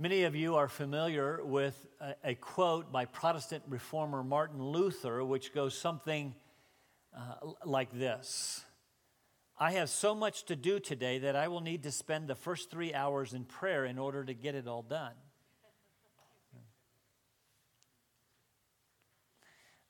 Many 0.00 0.22
of 0.22 0.34
you 0.34 0.56
are 0.56 0.66
familiar 0.66 1.44
with 1.44 1.86
a, 2.00 2.30
a 2.30 2.34
quote 2.34 2.90
by 2.90 3.04
Protestant 3.04 3.64
reformer 3.68 4.24
Martin 4.24 4.62
Luther, 4.62 5.22
which 5.22 5.52
goes 5.52 5.76
something 5.76 6.34
uh, 7.14 7.50
like 7.66 7.92
this 7.92 8.64
I 9.58 9.72
have 9.72 9.90
so 9.90 10.14
much 10.14 10.44
to 10.44 10.56
do 10.56 10.80
today 10.80 11.18
that 11.18 11.36
I 11.36 11.48
will 11.48 11.60
need 11.60 11.82
to 11.82 11.92
spend 11.92 12.28
the 12.28 12.34
first 12.34 12.70
three 12.70 12.94
hours 12.94 13.34
in 13.34 13.44
prayer 13.44 13.84
in 13.84 13.98
order 13.98 14.24
to 14.24 14.32
get 14.32 14.54
it 14.54 14.66
all 14.66 14.80
done. 14.80 15.12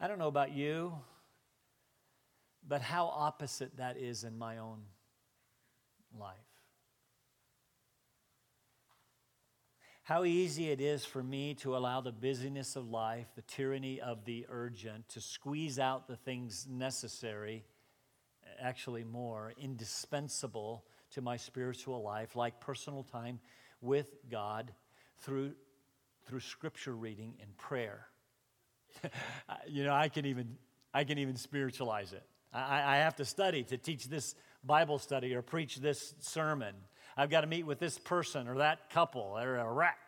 I 0.00 0.08
don't 0.08 0.18
know 0.18 0.26
about 0.26 0.50
you, 0.50 0.92
but 2.66 2.82
how 2.82 3.06
opposite 3.06 3.76
that 3.76 3.96
is 3.96 4.24
in 4.24 4.36
my 4.36 4.58
own 4.58 4.80
life. 6.18 6.49
How 10.10 10.24
easy 10.24 10.70
it 10.70 10.80
is 10.80 11.04
for 11.04 11.22
me 11.22 11.54
to 11.60 11.76
allow 11.76 12.00
the 12.00 12.10
busyness 12.10 12.74
of 12.74 12.90
life, 12.90 13.28
the 13.36 13.42
tyranny 13.42 14.00
of 14.00 14.24
the 14.24 14.44
urgent, 14.48 15.08
to 15.10 15.20
squeeze 15.20 15.78
out 15.78 16.08
the 16.08 16.16
things 16.16 16.66
necessary, 16.68 17.64
actually 18.60 19.04
more, 19.04 19.52
indispensable 19.56 20.84
to 21.12 21.20
my 21.20 21.36
spiritual 21.36 22.02
life, 22.02 22.34
like 22.34 22.58
personal 22.58 23.04
time 23.04 23.38
with 23.80 24.08
God 24.28 24.72
through, 25.20 25.52
through 26.26 26.40
scripture 26.40 26.96
reading 26.96 27.34
and 27.40 27.56
prayer. 27.56 28.08
you 29.68 29.84
know, 29.84 29.94
I 29.94 30.08
can 30.08 30.26
even, 30.26 30.56
I 30.92 31.04
can 31.04 31.18
even 31.18 31.36
spiritualize 31.36 32.12
it. 32.12 32.24
I, 32.52 32.94
I 32.94 32.96
have 32.96 33.14
to 33.14 33.24
study 33.24 33.62
to 33.62 33.78
teach 33.78 34.08
this 34.08 34.34
Bible 34.64 34.98
study 34.98 35.36
or 35.36 35.42
preach 35.42 35.76
this 35.76 36.16
sermon. 36.18 36.74
I've 37.20 37.28
got 37.28 37.42
to 37.42 37.46
meet 37.46 37.66
with 37.66 37.78
this 37.78 37.98
person 37.98 38.48
or 38.48 38.56
that 38.58 38.88
couple 38.88 39.36
or 39.38 39.56
a 39.56 39.70
wreck 39.70 39.98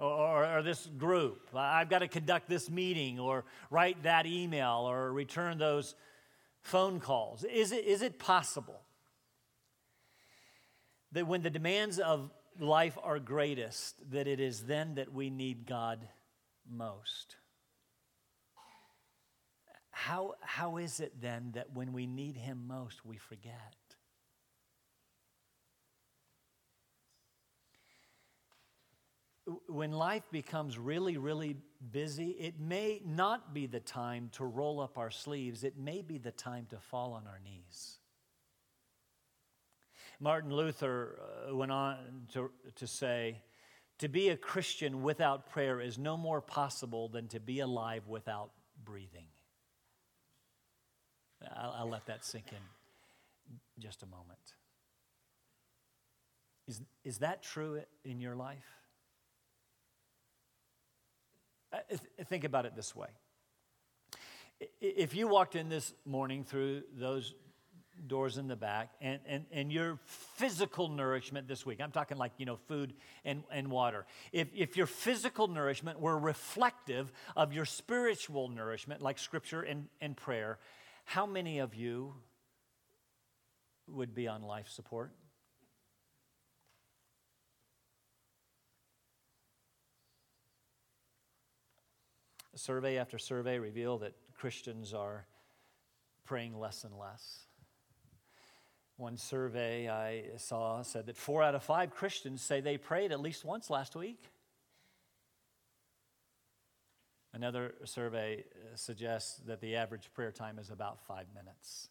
or, 0.00 0.10
or, 0.10 0.56
or, 0.58 0.62
this 0.62 0.84
group. 0.84 1.48
I've 1.54 1.88
got 1.88 2.00
to 2.00 2.08
conduct 2.08 2.48
this 2.48 2.68
meeting 2.68 3.20
or 3.20 3.44
write 3.70 4.02
that 4.02 4.26
email 4.26 4.80
or 4.80 5.12
return 5.12 5.58
those 5.58 5.94
phone 6.62 6.98
calls. 6.98 7.44
Is 7.44 7.70
it, 7.70 7.84
is 7.84 8.02
it 8.02 8.18
possible 8.18 8.80
that 11.12 11.28
when 11.28 11.42
the 11.42 11.50
demands 11.50 12.00
of 12.00 12.32
life 12.58 12.98
are 13.00 13.20
greatest, 13.20 14.10
that 14.10 14.26
it 14.26 14.40
is 14.40 14.64
then 14.64 14.96
that 14.96 15.12
we 15.14 15.30
need 15.30 15.66
God 15.66 16.00
most? 16.68 17.36
How, 19.92 20.34
how 20.40 20.78
is 20.78 20.98
it 20.98 21.12
then 21.22 21.52
that 21.54 21.74
when 21.74 21.92
we 21.92 22.08
need 22.08 22.36
Him 22.36 22.64
most, 22.66 23.06
we 23.06 23.18
forget? 23.18 23.76
When 29.66 29.92
life 29.92 30.24
becomes 30.30 30.78
really, 30.78 31.16
really 31.16 31.56
busy, 31.90 32.30
it 32.30 32.60
may 32.60 33.00
not 33.04 33.54
be 33.54 33.66
the 33.66 33.80
time 33.80 34.30
to 34.32 34.44
roll 34.44 34.80
up 34.80 34.98
our 34.98 35.10
sleeves. 35.10 35.64
It 35.64 35.78
may 35.78 36.02
be 36.02 36.18
the 36.18 36.30
time 36.30 36.66
to 36.70 36.78
fall 36.78 37.12
on 37.12 37.26
our 37.26 37.40
knees. 37.44 37.98
Martin 40.20 40.52
Luther 40.52 41.18
uh, 41.48 41.56
went 41.56 41.72
on 41.72 41.96
to, 42.34 42.50
to 42.76 42.86
say, 42.86 43.40
to 43.98 44.08
be 44.08 44.28
a 44.28 44.36
Christian 44.36 45.02
without 45.02 45.50
prayer 45.50 45.80
is 45.80 45.98
no 45.98 46.16
more 46.16 46.40
possible 46.40 47.08
than 47.08 47.28
to 47.28 47.40
be 47.40 47.60
alive 47.60 48.06
without 48.06 48.50
breathing. 48.84 49.26
I'll, 51.56 51.74
I'll 51.78 51.88
let 51.88 52.06
that 52.06 52.24
sink 52.24 52.46
in 52.52 53.82
just 53.82 54.02
a 54.02 54.06
moment. 54.06 54.38
Is, 56.68 56.82
is 57.04 57.18
that 57.18 57.42
true 57.42 57.80
in 58.04 58.20
your 58.20 58.36
life? 58.36 58.79
Uh, 61.72 61.78
think 62.24 62.44
about 62.44 62.66
it 62.66 62.74
this 62.74 62.94
way. 62.96 63.08
If 64.80 65.14
you 65.14 65.28
walked 65.28 65.56
in 65.56 65.68
this 65.68 65.94
morning 66.04 66.44
through 66.44 66.82
those 66.98 67.34
doors 68.06 68.38
in 68.38 68.48
the 68.48 68.56
back 68.56 68.90
and, 69.00 69.20
and, 69.26 69.44
and 69.52 69.72
your 69.72 69.98
physical 70.04 70.88
nourishment 70.88 71.48
this 71.48 71.64
week, 71.64 71.80
I'm 71.80 71.92
talking 71.92 72.16
like, 72.16 72.32
you 72.38 72.46
know, 72.46 72.56
food 72.68 72.94
and, 73.24 73.42
and 73.50 73.70
water. 73.70 74.06
If, 74.32 74.48
if 74.54 74.76
your 74.76 74.86
physical 74.86 75.48
nourishment 75.48 76.00
were 76.00 76.18
reflective 76.18 77.12
of 77.36 77.52
your 77.52 77.64
spiritual 77.64 78.48
nourishment, 78.48 79.00
like 79.00 79.18
scripture 79.18 79.62
and, 79.62 79.86
and 80.00 80.16
prayer, 80.16 80.58
how 81.04 81.26
many 81.26 81.58
of 81.58 81.74
you 81.74 82.14
would 83.86 84.14
be 84.14 84.28
on 84.28 84.42
life 84.42 84.68
support? 84.68 85.12
Survey 92.60 92.98
after 92.98 93.16
survey 93.16 93.58
reveal 93.58 93.96
that 93.96 94.12
Christians 94.34 94.92
are 94.92 95.24
praying 96.26 96.58
less 96.58 96.84
and 96.84 96.94
less. 96.94 97.46
One 98.98 99.16
survey 99.16 99.88
I 99.88 100.36
saw 100.36 100.82
said 100.82 101.06
that 101.06 101.16
four 101.16 101.42
out 101.42 101.54
of 101.54 101.62
five 101.62 101.90
Christians 101.90 102.42
say 102.42 102.60
they 102.60 102.76
prayed 102.76 103.12
at 103.12 103.20
least 103.20 103.46
once 103.46 103.70
last 103.70 103.96
week. 103.96 104.30
Another 107.32 107.72
survey 107.84 108.44
uh, 108.54 108.76
suggests 108.76 109.38
that 109.46 109.62
the 109.62 109.76
average 109.76 110.10
prayer 110.12 110.30
time 110.30 110.58
is 110.58 110.68
about 110.68 111.00
five 111.00 111.28
minutes. 111.34 111.88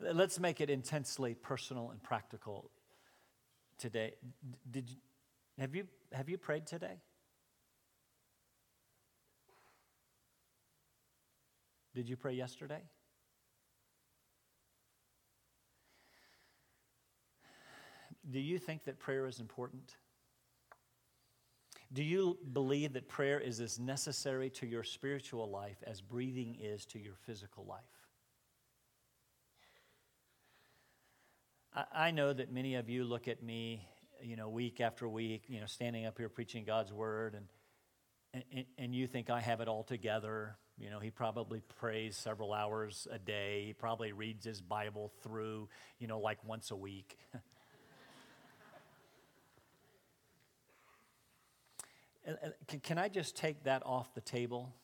Let's 0.00 0.40
make 0.40 0.62
it 0.62 0.70
intensely 0.70 1.34
personal 1.34 1.90
and 1.90 2.02
practical 2.02 2.70
today. 3.76 4.14
Did 4.70 4.90
have, 5.58 5.74
you, 5.74 5.86
have 6.12 6.30
you 6.30 6.38
prayed 6.38 6.66
today? 6.66 7.02
Did 11.96 12.10
you 12.10 12.16
pray 12.16 12.34
yesterday? 12.34 12.82
Do 18.30 18.38
you 18.38 18.58
think 18.58 18.84
that 18.84 18.98
prayer 18.98 19.26
is 19.26 19.40
important? 19.40 19.96
Do 21.90 22.02
you 22.02 22.36
believe 22.52 22.92
that 22.92 23.08
prayer 23.08 23.40
is 23.40 23.60
as 23.60 23.78
necessary 23.78 24.50
to 24.50 24.66
your 24.66 24.84
spiritual 24.84 25.48
life 25.48 25.78
as 25.86 26.02
breathing 26.02 26.58
is 26.60 26.84
to 26.86 26.98
your 26.98 27.14
physical 27.24 27.64
life? 27.64 27.80
I, 31.94 32.10
know 32.10 32.34
that 32.34 32.52
many 32.52 32.74
of 32.74 32.90
you 32.90 33.04
look 33.04 33.26
at 33.26 33.42
me, 33.42 33.88
you 34.22 34.36
know, 34.36 34.50
week 34.50 34.82
after 34.82 35.08
week, 35.08 35.44
you 35.48 35.60
know, 35.60 35.66
standing 35.66 36.04
up 36.04 36.18
here 36.18 36.28
preaching 36.28 36.64
God's 36.64 36.92
word, 36.92 37.34
and, 38.34 38.44
and, 38.52 38.66
and 38.76 38.94
you 38.94 39.06
think 39.06 39.30
I 39.30 39.40
have 39.40 39.62
it 39.62 39.68
all 39.68 39.82
together. 39.82 40.58
You 40.78 40.90
know, 40.90 40.98
he 40.98 41.10
probably 41.10 41.62
prays 41.78 42.16
several 42.16 42.52
hours 42.52 43.08
a 43.10 43.18
day. 43.18 43.64
He 43.66 43.72
probably 43.72 44.12
reads 44.12 44.44
his 44.44 44.60
Bible 44.60 45.10
through, 45.22 45.68
you 45.98 46.06
know, 46.06 46.18
like 46.18 46.38
once 46.44 46.70
a 46.70 46.76
week. 46.76 47.18
Can 52.82 52.98
I 52.98 53.08
just 53.08 53.36
take 53.36 53.64
that 53.64 53.82
off 53.86 54.12
the 54.14 54.20
table? 54.20 54.74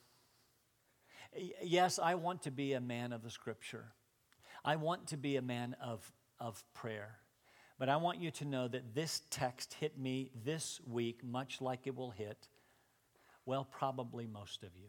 Yes, 1.62 1.98
I 1.98 2.14
want 2.14 2.42
to 2.42 2.50
be 2.50 2.72
a 2.72 2.80
man 2.80 3.12
of 3.12 3.22
the 3.22 3.30
scripture. 3.30 3.92
I 4.64 4.76
want 4.76 5.08
to 5.08 5.16
be 5.16 5.36
a 5.36 5.42
man 5.42 5.76
of, 5.82 6.10
of 6.38 6.64
prayer. 6.72 7.18
But 7.78 7.88
I 7.88 7.96
want 7.96 8.20
you 8.20 8.30
to 8.30 8.44
know 8.44 8.68
that 8.68 8.94
this 8.94 9.22
text 9.30 9.74
hit 9.74 9.98
me 9.98 10.30
this 10.44 10.80
week, 10.86 11.24
much 11.24 11.60
like 11.60 11.86
it 11.86 11.96
will 11.96 12.12
hit, 12.12 12.48
well, 13.44 13.64
probably 13.64 14.26
most 14.26 14.62
of 14.62 14.70
you. 14.76 14.88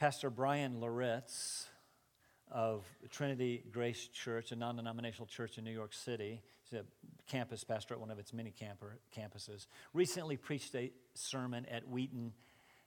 Pastor 0.00 0.30
Bryan 0.30 0.80
Loritts 0.80 1.68
of 2.50 2.86
Trinity 3.10 3.62
Grace 3.70 4.08
Church, 4.08 4.50
a 4.50 4.56
non 4.56 4.76
denominational 4.76 5.26
church 5.26 5.58
in 5.58 5.64
New 5.64 5.70
York 5.70 5.92
City. 5.92 6.40
He's 6.62 6.80
a 6.80 6.84
campus 7.30 7.64
pastor 7.64 7.92
at 7.92 8.00
one 8.00 8.10
of 8.10 8.18
its 8.18 8.32
many 8.32 8.50
camper, 8.50 8.96
campuses. 9.14 9.66
Recently 9.92 10.38
preached 10.38 10.74
a 10.74 10.90
sermon 11.12 11.66
at 11.66 11.86
Wheaton 11.86 12.32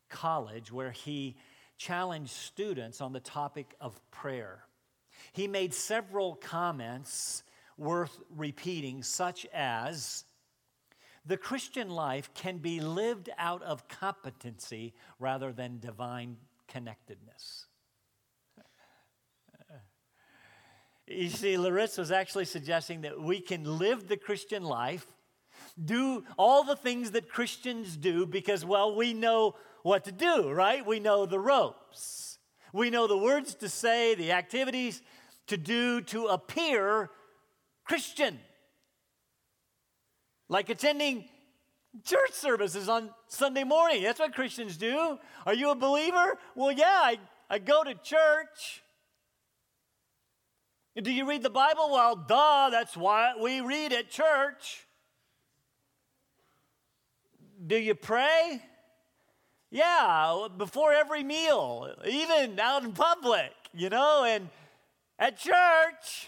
College 0.09 0.71
where 0.71 0.89
he 0.89 1.37
challenged 1.77 2.31
students 2.31 2.99
on 2.99 3.13
the 3.13 3.19
topic 3.19 3.75
of 3.79 4.01
prayer. 4.09 4.63
He 5.33 5.47
made 5.47 5.75
several 5.75 6.33
comments 6.33 7.43
worth 7.77 8.19
repeating, 8.35 9.03
such 9.03 9.45
as 9.53 10.23
the 11.27 11.37
Christian 11.37 11.91
life 11.91 12.33
can 12.33 12.57
be 12.57 12.79
lived 12.79 13.29
out 13.37 13.61
of 13.61 13.87
competency 13.87 14.95
rather 15.19 15.53
than 15.53 15.77
divine 15.77 16.37
connectedness. 16.73 17.67
You 21.05 21.29
see, 21.29 21.57
Loritts 21.57 21.97
was 21.97 22.11
actually 22.11 22.45
suggesting 22.45 23.01
that 23.01 23.21
we 23.21 23.39
can 23.41 23.77
live 23.77 24.07
the 24.07 24.17
Christian 24.17 24.63
life, 24.63 25.05
do 25.83 26.23
all 26.37 26.63
the 26.63 26.75
things 26.75 27.11
that 27.11 27.29
Christians 27.29 27.95
do 27.95 28.25
because, 28.25 28.65
well, 28.65 28.95
we 28.95 29.13
know 29.13 29.55
what 29.83 30.05
to 30.05 30.11
do, 30.11 30.49
right? 30.49 30.85
We 30.85 30.99
know 30.99 31.25
the 31.25 31.39
ropes. 31.39 32.39
We 32.73 32.89
know 32.89 33.05
the 33.05 33.17
words 33.17 33.53
to 33.55 33.69
say, 33.69 34.15
the 34.15 34.31
activities 34.31 35.01
to 35.47 35.57
do 35.57 36.01
to 36.01 36.27
appear 36.27 37.11
Christian. 37.83 38.39
Like 40.49 40.69
attending 40.69 41.25
church 42.03 42.31
services 42.31 42.89
on 42.89 43.09
Sunday 43.27 43.63
morning. 43.63 44.03
That's 44.03 44.19
what 44.19 44.33
Christians 44.33 44.77
do. 44.77 45.19
Are 45.45 45.53
you 45.53 45.69
a 45.69 45.75
believer? 45.75 46.37
Well, 46.55 46.71
yeah, 46.71 46.85
I, 47.03 47.19
I 47.49 47.59
go 47.59 47.83
to 47.83 47.93
church. 47.93 48.81
Do 51.01 51.11
you 51.11 51.27
read 51.27 51.43
the 51.43 51.49
Bible? 51.49 51.89
Well, 51.91 52.15
duh, 52.15 52.69
that's 52.69 52.95
why 52.95 53.33
we 53.39 53.61
read 53.61 53.93
at 53.93 54.09
church. 54.09 54.85
Do 57.65 57.77
you 57.77 57.95
pray? 57.95 58.61
Yeah, 59.71 60.47
before 60.55 60.93
every 60.93 61.23
meal, 61.23 61.89
even 62.05 62.59
out 62.59 62.83
in 62.83 62.91
public, 62.91 63.51
you 63.73 63.89
know, 63.89 64.23
and 64.23 64.49
at 65.17 65.37
church. 65.37 66.27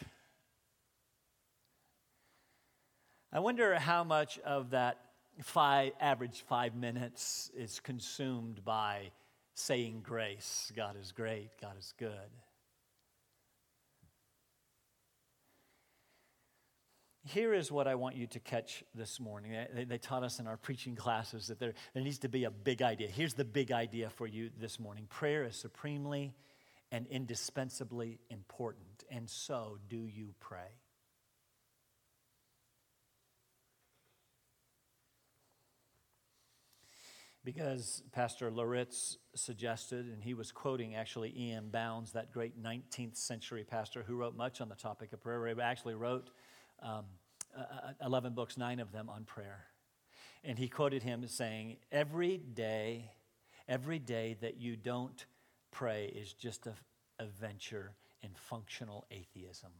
I 3.32 3.40
wonder 3.40 3.76
how 3.76 4.04
much 4.04 4.40
of 4.40 4.72
that 4.72 4.98
five, 5.42 5.92
average 6.00 6.44
five 6.48 6.76
minutes 6.76 7.52
is 7.56 7.80
consumed 7.80 8.64
by 8.64 9.12
saying 9.54 10.02
grace. 10.04 10.72
God 10.76 10.96
is 11.00 11.12
great, 11.12 11.50
God 11.62 11.78
is 11.78 11.94
good. 11.98 12.10
Here 17.28 17.56
is 17.56 17.72
what 17.72 17.88
I 17.88 17.96
want 17.96 18.16
you 18.16 18.28
to 18.28 18.40
catch 18.40 18.84
this 18.94 19.20
morning. 19.20 19.52
They, 19.74 19.84
they, 19.84 19.98
taught 19.98 20.24
us 20.24 20.40
in 20.40 20.46
our 20.46 20.58
preaching 20.58 20.96
classes 20.96 21.48
that 21.48 21.60
there, 21.60 21.74
there 21.96 22.04
needs 22.04 22.20
to 22.20 22.30
be 22.30 22.44
a 22.44 22.52
big 22.52 22.84
idea. 22.84 23.08
Here's 23.08 23.34
the 23.34 23.44
big 23.44 23.72
idea 23.72 24.12
for 24.12 24.28
you 24.28 24.52
this 24.60 24.80
morning 24.80 25.08
prayer 25.10 25.44
is 25.44 25.56
supremely 25.56 26.36
and 26.92 27.08
indispensably 27.08 28.20
important, 28.30 29.04
and 29.10 29.28
so 29.28 29.80
do 29.90 30.06
you 30.06 30.36
pray. 30.40 30.70
Because 37.46 38.02
Pastor 38.12 38.50
Loritts 38.50 39.20
suggested, 39.36 40.08
and 40.08 40.24
he 40.24 40.34
was 40.34 40.52
quoting 40.52 40.96
actually 40.96 41.32
E.M. 41.38 41.70
Bounds, 41.70 42.12
that 42.14 42.34
great 42.34 42.62
19th 42.62 43.16
century 43.16 43.64
pastor 43.64 44.04
who 44.06 44.16
wrote 44.16 44.36
much 44.36 44.62
on 44.62 44.68
the 44.68 44.76
topic 44.76 45.14
of 45.14 45.22
prayer. 45.22 45.46
He 45.48 45.62
actually 45.62 45.94
wrote 45.94 46.32
um, 46.82 47.06
uh, 47.56 47.92
11 48.04 48.34
books, 48.34 48.58
nine 48.58 48.80
of 48.80 48.92
them 48.92 49.10
on 49.10 49.26
prayer. 49.26 49.66
And 50.44 50.58
he 50.58 50.68
quoted 50.68 51.04
him 51.04 51.24
as 51.24 51.32
saying, 51.32 51.78
Every 51.92 52.38
day, 52.38 53.12
every 53.68 54.00
day 54.00 54.38
that 54.42 54.58
you 54.58 54.76
don't 54.76 55.24
pray 55.70 56.12
is 56.16 56.34
just 56.34 56.66
a, 56.66 56.74
a 57.20 57.28
venture 57.28 57.92
in 58.24 58.32
functional 58.34 59.06
atheism. 59.12 59.72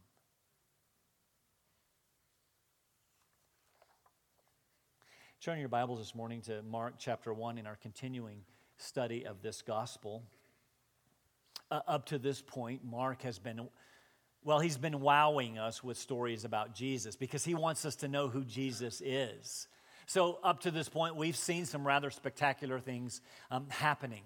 Turn 5.46 5.60
your 5.60 5.68
Bibles 5.68 6.00
this 6.00 6.12
morning 6.12 6.40
to 6.46 6.60
Mark 6.64 6.94
chapter 6.98 7.32
1 7.32 7.56
in 7.56 7.68
our 7.68 7.76
continuing 7.76 8.40
study 8.78 9.24
of 9.24 9.42
this 9.42 9.62
gospel. 9.62 10.24
Uh, 11.70 11.78
up 11.86 12.06
to 12.06 12.18
this 12.18 12.42
point, 12.42 12.84
Mark 12.84 13.22
has 13.22 13.38
been, 13.38 13.68
well, 14.42 14.58
he's 14.58 14.76
been 14.76 15.00
wowing 15.00 15.56
us 15.56 15.84
with 15.84 15.98
stories 15.98 16.44
about 16.44 16.74
Jesus 16.74 17.14
because 17.14 17.44
he 17.44 17.54
wants 17.54 17.84
us 17.84 17.94
to 17.94 18.08
know 18.08 18.26
who 18.26 18.42
Jesus 18.42 19.00
is. 19.00 19.68
So, 20.06 20.40
up 20.42 20.62
to 20.62 20.72
this 20.72 20.88
point, 20.88 21.14
we've 21.14 21.36
seen 21.36 21.64
some 21.64 21.86
rather 21.86 22.10
spectacular 22.10 22.80
things 22.80 23.20
um, 23.48 23.66
happening. 23.68 24.24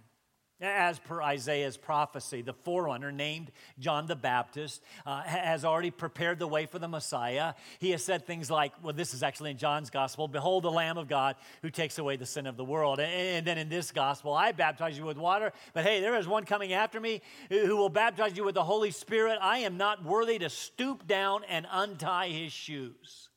As 0.62 0.98
per 0.98 1.22
Isaiah's 1.22 1.78
prophecy, 1.78 2.42
the 2.42 2.52
forerunner 2.52 3.10
named 3.10 3.50
John 3.78 4.06
the 4.06 4.16
Baptist 4.16 4.82
uh, 5.06 5.22
has 5.22 5.64
already 5.64 5.90
prepared 5.90 6.38
the 6.38 6.46
way 6.46 6.66
for 6.66 6.78
the 6.78 6.88
Messiah. 6.88 7.54
He 7.78 7.92
has 7.92 8.04
said 8.04 8.26
things 8.26 8.50
like, 8.50 8.72
well, 8.82 8.92
this 8.92 9.14
is 9.14 9.22
actually 9.22 9.52
in 9.52 9.56
John's 9.56 9.88
gospel 9.88 10.28
Behold, 10.28 10.64
the 10.64 10.70
Lamb 10.70 10.98
of 10.98 11.08
God 11.08 11.36
who 11.62 11.70
takes 11.70 11.98
away 11.98 12.16
the 12.16 12.26
sin 12.26 12.46
of 12.46 12.58
the 12.58 12.64
world. 12.64 13.00
And 13.00 13.46
then 13.46 13.56
in 13.56 13.70
this 13.70 13.90
gospel, 13.90 14.34
I 14.34 14.52
baptize 14.52 14.98
you 14.98 15.04
with 15.04 15.16
water, 15.16 15.52
but 15.72 15.84
hey, 15.84 16.00
there 16.00 16.16
is 16.16 16.28
one 16.28 16.44
coming 16.44 16.74
after 16.74 17.00
me 17.00 17.22
who 17.48 17.76
will 17.76 17.88
baptize 17.88 18.36
you 18.36 18.44
with 18.44 18.54
the 18.54 18.64
Holy 18.64 18.90
Spirit. 18.90 19.38
I 19.40 19.60
am 19.60 19.78
not 19.78 20.04
worthy 20.04 20.38
to 20.40 20.50
stoop 20.50 21.06
down 21.06 21.42
and 21.48 21.66
untie 21.70 22.28
his 22.28 22.52
shoes. 22.52 23.30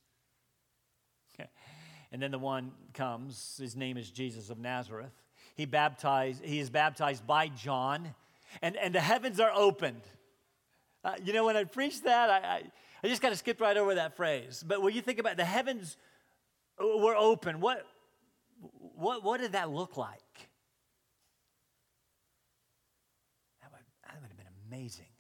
Okay. 1.36 1.50
And 2.12 2.22
then 2.22 2.32
the 2.32 2.40
one 2.40 2.74
comes, 2.94 3.58
his 3.62 3.78
name 3.78 3.96
is 3.96 4.12
Jesus 4.12 4.50
of 4.50 4.60
Nazareth 4.60 5.23
he 5.56 5.66
baptized, 5.66 6.44
he 6.44 6.60
is 6.60 6.70
baptized 6.70 7.26
by 7.28 7.48
John, 7.48 8.16
and, 8.62 8.76
and 8.78 8.94
the 8.94 9.02
heavens 9.02 9.40
are 9.40 9.52
opened. 9.54 10.02
Uh, 11.04 11.16
you 11.24 11.34
know, 11.34 11.46
when 11.46 11.58
I 11.58 11.64
preached 11.66 12.06
that, 12.06 12.30
I, 12.30 12.38
I, 12.38 12.62
I 13.04 13.08
just 13.08 13.22
kind 13.22 13.32
of 13.32 13.38
skipped 13.38 13.62
right 13.62 13.76
over 13.76 13.96
that 13.96 14.16
phrase. 14.16 14.64
But 14.66 14.82
when 14.82 14.94
you 14.94 15.02
think 15.02 15.20
about 15.20 15.34
it, 15.34 15.38
the 15.38 15.46
heavens 15.46 15.98
were 16.80 17.16
open, 17.16 17.60
what, 17.60 17.86
what, 18.96 19.24
what 19.24 19.42
did 19.42 19.52
that 19.52 19.70
look 19.70 19.98
like? 19.98 20.20
That 23.62 23.72
would, 23.72 23.82
that 24.06 24.22
would 24.22 24.30
have 24.30 24.38
been 24.38 24.48
amazing. 24.70 25.13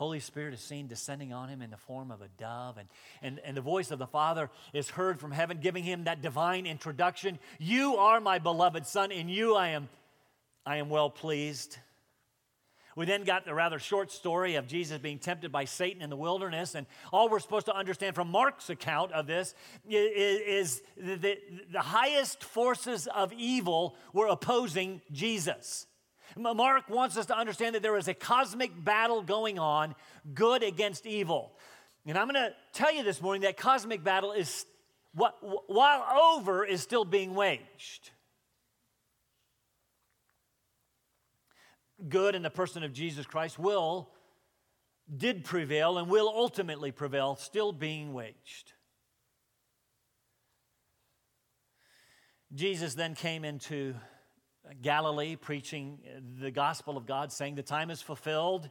Holy 0.00 0.18
Spirit 0.18 0.54
is 0.54 0.60
seen 0.60 0.86
descending 0.86 1.30
on 1.34 1.50
him 1.50 1.60
in 1.60 1.70
the 1.70 1.76
form 1.76 2.10
of 2.10 2.22
a 2.22 2.28
dove, 2.38 2.78
and, 2.78 2.88
and, 3.20 3.38
and 3.44 3.54
the 3.54 3.60
voice 3.60 3.90
of 3.90 3.98
the 3.98 4.06
Father 4.06 4.48
is 4.72 4.88
heard 4.88 5.20
from 5.20 5.30
heaven, 5.30 5.58
giving 5.60 5.84
him 5.84 6.04
that 6.04 6.22
divine 6.22 6.64
introduction. 6.64 7.38
You 7.58 7.96
are 7.98 8.18
my 8.18 8.38
beloved 8.38 8.86
Son, 8.86 9.12
in 9.12 9.28
you 9.28 9.56
I 9.56 9.68
am, 9.68 9.90
I 10.64 10.76
am 10.76 10.88
well 10.88 11.10
pleased. 11.10 11.76
We 12.96 13.04
then 13.04 13.24
got 13.24 13.44
the 13.44 13.52
rather 13.52 13.78
short 13.78 14.10
story 14.10 14.54
of 14.54 14.66
Jesus 14.66 14.96
being 14.96 15.18
tempted 15.18 15.52
by 15.52 15.66
Satan 15.66 16.00
in 16.00 16.08
the 16.08 16.16
wilderness. 16.16 16.74
And 16.74 16.86
all 17.12 17.28
we're 17.28 17.38
supposed 17.38 17.66
to 17.66 17.76
understand 17.76 18.14
from 18.14 18.30
Mark's 18.30 18.70
account 18.70 19.12
of 19.12 19.26
this 19.26 19.54
is, 19.86 20.40
is 20.40 20.82
the, 20.96 21.36
the 21.70 21.80
highest 21.80 22.42
forces 22.42 23.06
of 23.06 23.34
evil 23.34 23.96
were 24.14 24.28
opposing 24.28 25.02
Jesus. 25.12 25.86
Mark 26.36 26.88
wants 26.88 27.16
us 27.16 27.26
to 27.26 27.36
understand 27.36 27.74
that 27.74 27.82
there 27.82 27.96
is 27.96 28.08
a 28.08 28.14
cosmic 28.14 28.72
battle 28.84 29.22
going 29.22 29.58
on, 29.58 29.94
good 30.34 30.62
against 30.62 31.06
evil. 31.06 31.52
And 32.06 32.16
I'm 32.16 32.28
going 32.28 32.34
to 32.34 32.54
tell 32.72 32.94
you 32.94 33.02
this 33.02 33.20
morning 33.20 33.42
that 33.42 33.56
cosmic 33.56 34.02
battle 34.02 34.32
is, 34.32 34.66
what 35.14 35.36
while 35.68 36.36
over, 36.36 36.64
is 36.64 36.80
still 36.80 37.04
being 37.04 37.34
waged. 37.34 38.10
Good 42.08 42.34
in 42.34 42.42
the 42.42 42.50
person 42.50 42.82
of 42.82 42.92
Jesus 42.92 43.26
Christ 43.26 43.58
will, 43.58 44.08
did 45.14 45.44
prevail, 45.44 45.98
and 45.98 46.08
will 46.08 46.28
ultimately 46.28 46.92
prevail, 46.92 47.36
still 47.36 47.72
being 47.72 48.14
waged. 48.14 48.72
Jesus 52.54 52.94
then 52.94 53.14
came 53.14 53.44
into 53.44 53.94
Galilee 54.82 55.36
preaching 55.36 55.98
the 56.40 56.50
gospel 56.50 56.96
of 56.96 57.06
God, 57.06 57.32
saying, 57.32 57.54
The 57.54 57.62
time 57.62 57.90
is 57.90 58.02
fulfilled. 58.02 58.70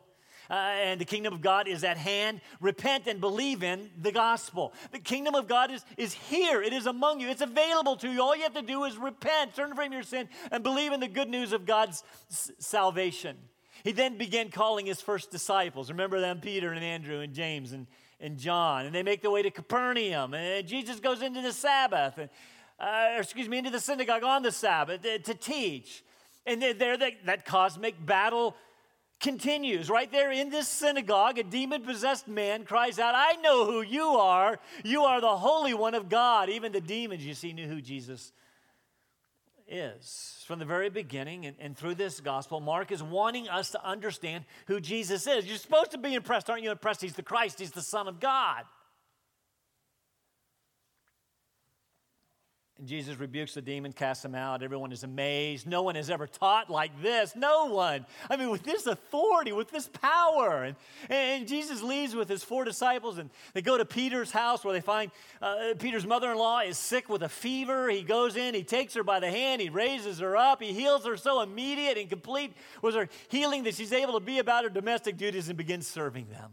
Uh, 0.50 0.54
and 0.54 1.00
the 1.00 1.06
kingdom 1.06 1.32
of 1.32 1.42
God 1.42 1.68
is 1.68 1.84
at 1.84 1.98
hand. 1.98 2.42
Repent 2.60 3.06
and 3.06 3.22
believe 3.22 3.62
in 3.62 3.92
the 4.02 4.12
gospel. 4.12 4.74
The 4.92 5.00
kingdom 5.00 5.36
of 5.36 5.48
God 5.48 5.70
is, 5.70 5.86
is 5.96 6.14
here, 6.14 6.64
it 6.64 6.74
is 6.74 6.88
among 6.88 7.20
you, 7.20 7.30
it's 7.30 7.42
available 7.42 7.96
to 7.98 8.12
you. 8.12 8.22
All 8.22 8.36
you 8.36 8.44
have 8.44 8.56
to 8.56 8.64
do 8.64 8.84
is 8.86 8.98
repent, 8.98 9.54
turn 9.54 9.76
from 9.76 9.94
your 9.94 10.02
sin, 10.02 10.28
and 10.52 10.64
believe 10.64 10.92
in 10.92 11.02
the 11.02 11.08
good 11.08 11.30
news 11.30 11.54
of 11.54 11.68
God's 11.68 12.04
s- 12.32 12.52
salvation. 12.58 13.38
He 13.84 13.92
then 13.92 14.18
began 14.18 14.50
calling 14.50 14.88
his 14.88 15.02
first 15.02 15.30
disciples. 15.30 15.92
Remember 15.92 16.20
them, 16.20 16.40
Peter 16.42 16.72
and 16.72 16.84
Andrew 16.84 17.20
and 17.20 17.34
James 17.34 17.72
and, 17.72 17.86
and 18.20 18.38
John. 18.38 18.86
And 18.86 18.94
they 18.94 19.04
make 19.04 19.22
their 19.22 19.32
way 19.32 19.44
to 19.44 19.52
Capernaum. 19.52 20.34
And 20.34 20.68
Jesus 20.68 21.00
goes 21.00 21.22
into 21.22 21.42
the 21.42 21.54
Sabbath. 21.54 22.18
And 22.18 22.30
uh, 22.80 23.18
excuse 23.18 23.50
me, 23.50 23.58
into 23.58 23.70
the 23.70 23.80
synagogue 23.80 24.24
on 24.24 24.44
the 24.44 24.52
Sabbath 24.52 25.02
to, 25.02 25.20
to 25.20 25.34
teach. 25.34 26.04
And 26.46 26.62
there, 26.62 26.98
that, 26.98 27.14
that 27.26 27.46
cosmic 27.46 28.04
battle 28.06 28.56
continues. 29.20 29.90
Right 29.90 30.12
there 30.12 30.32
in 30.32 30.50
this 30.50 30.68
synagogue, 30.68 31.38
a 31.38 31.44
demon 31.44 31.84
possessed 31.84 32.28
man 32.28 32.64
cries 32.64 33.00
out, 33.00 33.14
I 33.16 33.34
know 33.42 33.66
who 33.66 33.82
you 33.82 34.06
are. 34.06 34.60
You 34.84 35.04
are 35.04 35.22
the 35.22 35.36
Holy 35.36 35.74
One 35.74 35.94
of 35.94 36.10
God. 36.10 36.50
Even 36.50 36.72
the 36.72 36.82
demons, 36.82 37.26
you 37.26 37.34
see, 37.34 37.54
knew 37.54 37.68
who 37.68 37.82
Jesus 37.82 38.32
is. 39.68 40.44
From 40.48 40.60
the 40.60 40.66
very 40.66 40.90
beginning 40.90 41.46
and, 41.46 41.56
and 41.60 41.78
through 41.78 41.96
this 41.96 42.20
gospel, 42.20 42.60
Mark 42.60 42.92
is 42.92 43.04
wanting 43.04 43.48
us 43.50 43.72
to 43.72 43.86
understand 43.86 44.46
who 44.68 44.80
Jesus 44.80 45.28
is. 45.28 45.46
You're 45.46 45.58
supposed 45.58 45.92
to 45.92 45.98
be 45.98 46.16
impressed, 46.16 46.50
aren't 46.50 46.64
you? 46.64 46.72
Impressed 46.72 47.02
he's 47.02 47.14
the 47.14 47.24
Christ, 47.24 47.60
he's 47.60 47.72
the 47.72 47.82
Son 47.82 48.08
of 48.08 48.20
God. 48.20 48.64
And 52.80 52.88
Jesus 52.88 53.20
rebukes 53.20 53.54
the 53.54 53.62
demon, 53.62 53.92
casts 53.92 54.24
him 54.24 54.34
out. 54.34 54.64
Everyone 54.64 54.94
is 54.94 55.04
amazed. 55.04 55.68
No 55.68 55.82
one 55.82 55.96
has 55.96 56.10
ever 56.10 56.28
taught 56.28 56.70
like 56.70 56.92
this. 57.02 57.36
No 57.36 57.66
one. 57.66 58.06
I 58.30 58.38
mean, 58.38 58.50
with 58.50 58.64
this 58.64 58.88
authority, 58.88 59.52
with 59.52 59.70
this 59.70 59.90
power. 59.90 60.64
And, 60.64 60.76
and 61.10 61.48
Jesus 61.48 61.84
leaves 61.84 62.16
with 62.16 62.30
his 62.30 62.44
four 62.44 62.64
disciples, 62.64 63.18
and 63.18 63.30
they 63.54 63.62
go 63.62 63.78
to 63.78 63.84
Peter's 63.84 64.32
house 64.32 64.64
where 64.64 64.74
they 64.74 64.82
find 64.82 65.12
uh, 65.42 65.74
Peter's 65.78 66.06
mother 66.06 66.32
in 66.32 66.38
law 66.38 66.62
is 66.62 66.78
sick 66.78 67.10
with 67.10 67.22
a 67.22 67.30
fever. 67.30 67.90
He 67.90 68.02
goes 68.02 68.38
in, 68.38 68.54
he 68.54 68.64
takes 68.64 68.94
her 68.94 69.04
by 69.04 69.20
the 69.20 69.30
hand, 69.30 69.62
he 69.62 69.70
raises 69.70 70.20
her 70.20 70.38
up, 70.38 70.62
he 70.62 70.72
heals 70.72 71.06
her 71.06 71.18
so 71.18 71.42
immediate 71.42 71.98
and 71.98 72.10
complete 72.10 72.54
was 72.82 72.96
her 72.96 73.10
healing 73.28 73.64
that 73.64 73.76
she's 73.76 73.92
able 73.92 74.14
to 74.14 74.20
be 74.20 74.40
about 74.40 74.64
her 74.64 74.70
domestic 74.70 75.18
duties 75.18 75.50
and 75.50 75.58
begins 75.58 75.86
serving 75.86 76.30
them. 76.30 76.52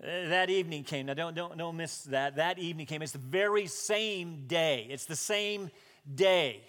Uh, 0.00 0.28
that 0.28 0.50
evening 0.50 0.84
came. 0.84 1.06
Now, 1.06 1.14
don't, 1.14 1.34
don't, 1.34 1.56
don't 1.58 1.76
miss 1.76 2.02
that. 2.04 2.36
That 2.36 2.58
evening 2.58 2.86
came. 2.86 3.02
It's 3.02 3.12
the 3.12 3.18
very 3.18 3.66
same 3.66 4.46
day. 4.46 4.86
It's 4.90 5.06
the 5.06 5.16
same 5.16 5.70
day. 6.14 6.62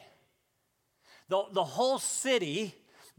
The, 1.29 1.43
the 1.51 1.63
whole 1.63 1.99
city 1.99 2.75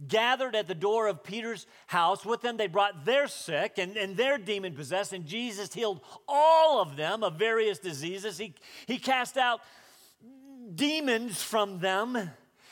gathered 0.07 0.55
at 0.57 0.67
the 0.67 0.75
door 0.75 1.07
of 1.07 1.23
Peter's 1.23 1.67
house. 1.87 2.25
With 2.25 2.43
them, 2.43 2.57
they 2.57 2.67
brought 2.67 3.05
their 3.05 3.29
sick 3.29 3.79
and, 3.79 3.97
and 3.97 4.17
their 4.17 4.39
demon 4.39 4.75
possessed, 4.75 5.13
and 5.13 5.25
Jesus 5.25 5.73
healed 5.73 6.01
all 6.29 6.81
of 6.81 6.97
them 6.97 7.23
of 7.23 7.39
various 7.39 7.79
diseases. 7.79 8.39
He, 8.39 8.55
he 8.87 8.99
cast 8.99 9.37
out 9.37 9.61
demons 10.75 11.43
from 11.43 11.79
them. 11.79 12.31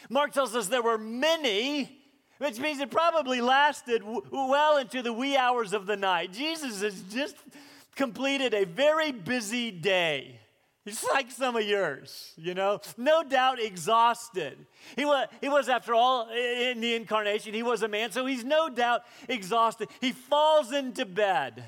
Mark 0.09 0.33
tells 0.33 0.55
us 0.57 0.69
there 0.69 0.83
were 0.83 0.99
many, 0.99 2.02
which 2.43 2.59
means 2.59 2.81
it 2.81 2.91
probably 2.91 3.41
lasted 3.41 4.01
w- 4.01 4.23
well 4.33 4.77
into 4.79 5.01
the 5.01 5.13
wee 5.13 5.37
hours 5.37 5.73
of 5.73 5.87
the 5.87 5.97
night. 5.97 6.33
Jesus 6.33 6.83
has 6.83 7.01
just 7.03 7.37
completed 7.95 8.53
a 8.53 8.65
very 8.65 9.13
busy 9.13 9.71
day. 9.71 10.41
It's 10.85 11.05
like 11.05 11.31
some 11.31 11.55
of 11.55 11.63
yours, 11.63 12.33
you 12.37 12.55
know, 12.55 12.81
no 12.97 13.23
doubt 13.23 13.63
exhausted. 13.63 14.59
He 14.97 15.05
was, 15.05 15.29
he 15.41 15.49
was, 15.49 15.69
after 15.69 15.95
all, 15.95 16.29
in 16.31 16.81
the 16.81 16.97
incarnation, 16.97 17.55
he 17.55 17.63
was 17.63 17.85
a 17.85 17.89
man, 17.89 18.11
so 18.11 18.27
he's 18.27 18.43
no 18.43 18.69
doubt 18.69 19.03
exhausted. 19.29 19.89
He 20.01 20.11
falls 20.11 20.73
into 20.73 21.07
bed 21.07 21.63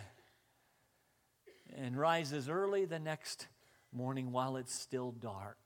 and 1.77 1.97
rises 1.97 2.49
early 2.49 2.85
the 2.85 2.99
next 2.99 3.47
morning 3.93 4.33
while 4.33 4.57
it's 4.57 4.75
still 4.75 5.13
dark. 5.13 5.57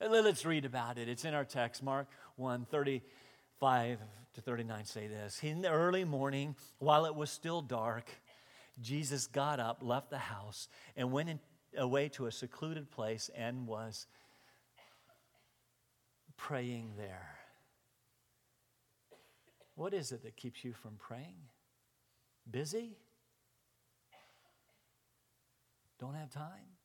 Let's 0.00 0.44
read 0.44 0.64
about 0.64 0.98
it. 0.98 1.08
It's 1.08 1.24
in 1.24 1.34
our 1.34 1.44
text, 1.44 1.84
Mark 1.84 2.08
1 2.34 2.66
35 2.68 3.98
to 4.40 4.50
39 4.50 4.84
say 4.84 5.06
this. 5.06 5.40
In 5.42 5.62
the 5.62 5.70
early 5.70 6.04
morning, 6.04 6.56
while 6.78 7.04
it 7.04 7.14
was 7.14 7.30
still 7.30 7.60
dark, 7.60 8.08
Jesus 8.80 9.26
got 9.26 9.60
up, 9.60 9.78
left 9.82 10.10
the 10.10 10.18
house, 10.18 10.68
and 10.96 11.12
went 11.12 11.28
in 11.28 11.40
away 11.76 12.08
to 12.08 12.26
a 12.26 12.32
secluded 12.32 12.90
place 12.90 13.30
and 13.36 13.66
was 13.66 14.06
praying 16.36 16.92
there. 16.96 17.36
What 19.74 19.94
is 19.94 20.12
it 20.12 20.22
that 20.24 20.36
keeps 20.36 20.64
you 20.64 20.72
from 20.72 20.96
praying? 20.98 21.36
Busy? 22.50 22.96
Don't 25.98 26.14
have 26.14 26.30
time? 26.30 26.79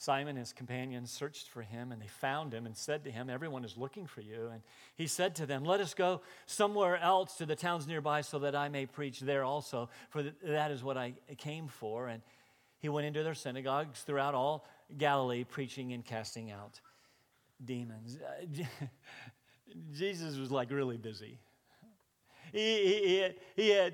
Simon 0.00 0.30
and 0.30 0.38
his 0.38 0.54
companions 0.54 1.10
searched 1.10 1.50
for 1.50 1.60
him, 1.60 1.92
and 1.92 2.00
they 2.00 2.06
found 2.06 2.54
him 2.54 2.64
and 2.64 2.74
said 2.74 3.04
to 3.04 3.10
him, 3.10 3.28
Everyone 3.28 3.66
is 3.66 3.76
looking 3.76 4.06
for 4.06 4.22
you. 4.22 4.48
And 4.50 4.62
he 4.96 5.06
said 5.06 5.34
to 5.34 5.44
them, 5.44 5.62
Let 5.62 5.80
us 5.80 5.92
go 5.92 6.22
somewhere 6.46 6.96
else 6.96 7.36
to 7.36 7.44
the 7.44 7.54
towns 7.54 7.86
nearby 7.86 8.22
so 8.22 8.38
that 8.38 8.56
I 8.56 8.70
may 8.70 8.86
preach 8.86 9.20
there 9.20 9.44
also, 9.44 9.90
for 10.08 10.22
that 10.42 10.70
is 10.70 10.82
what 10.82 10.96
I 10.96 11.12
came 11.36 11.68
for. 11.68 12.08
And 12.08 12.22
he 12.78 12.88
went 12.88 13.08
into 13.08 13.22
their 13.22 13.34
synagogues 13.34 14.00
throughout 14.00 14.34
all 14.34 14.64
Galilee, 14.96 15.44
preaching 15.44 15.92
and 15.92 16.02
casting 16.02 16.50
out 16.50 16.80
demons. 17.62 18.16
Uh, 18.16 18.64
Jesus 19.92 20.38
was 20.38 20.50
like 20.50 20.70
really 20.70 20.96
busy. 20.96 21.38
He, 22.52 22.58
he, 22.58 23.28
he 23.54 23.68
had 23.68 23.92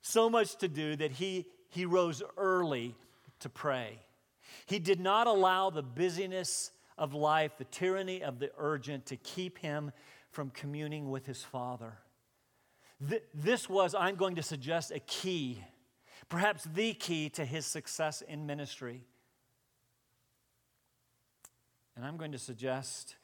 so 0.00 0.28
much 0.28 0.56
to 0.56 0.66
do 0.66 0.96
that 0.96 1.12
he, 1.12 1.46
he 1.68 1.86
rose 1.86 2.24
early 2.36 2.96
to 3.38 3.48
pray. 3.48 4.00
He 4.66 4.78
did 4.78 5.00
not 5.00 5.26
allow 5.26 5.70
the 5.70 5.82
busyness 5.82 6.70
of 6.98 7.14
life, 7.14 7.52
the 7.58 7.64
tyranny 7.64 8.22
of 8.22 8.38
the 8.38 8.50
urgent, 8.58 9.06
to 9.06 9.16
keep 9.16 9.58
him 9.58 9.92
from 10.30 10.50
communing 10.50 11.10
with 11.10 11.26
his 11.26 11.42
Father. 11.42 11.98
This 13.34 13.68
was, 13.68 13.94
I'm 13.94 14.14
going 14.14 14.36
to 14.36 14.42
suggest, 14.42 14.92
a 14.92 15.00
key, 15.00 15.62
perhaps 16.28 16.64
the 16.72 16.94
key 16.94 17.28
to 17.30 17.44
his 17.44 17.66
success 17.66 18.22
in 18.22 18.46
ministry. 18.46 19.02
And 21.96 22.04
I'm 22.04 22.16
going 22.16 22.32
to 22.32 22.38
suggest 22.38 23.16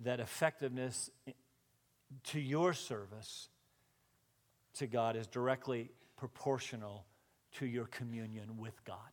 that 0.00 0.20
effectiveness 0.20 1.10
to 2.24 2.40
your 2.40 2.74
service 2.74 3.48
to 4.74 4.86
God 4.86 5.16
is 5.16 5.26
directly 5.26 5.90
proportional 6.16 7.06
to 7.52 7.66
your 7.66 7.86
communion 7.86 8.56
with 8.58 8.84
God. 8.84 9.11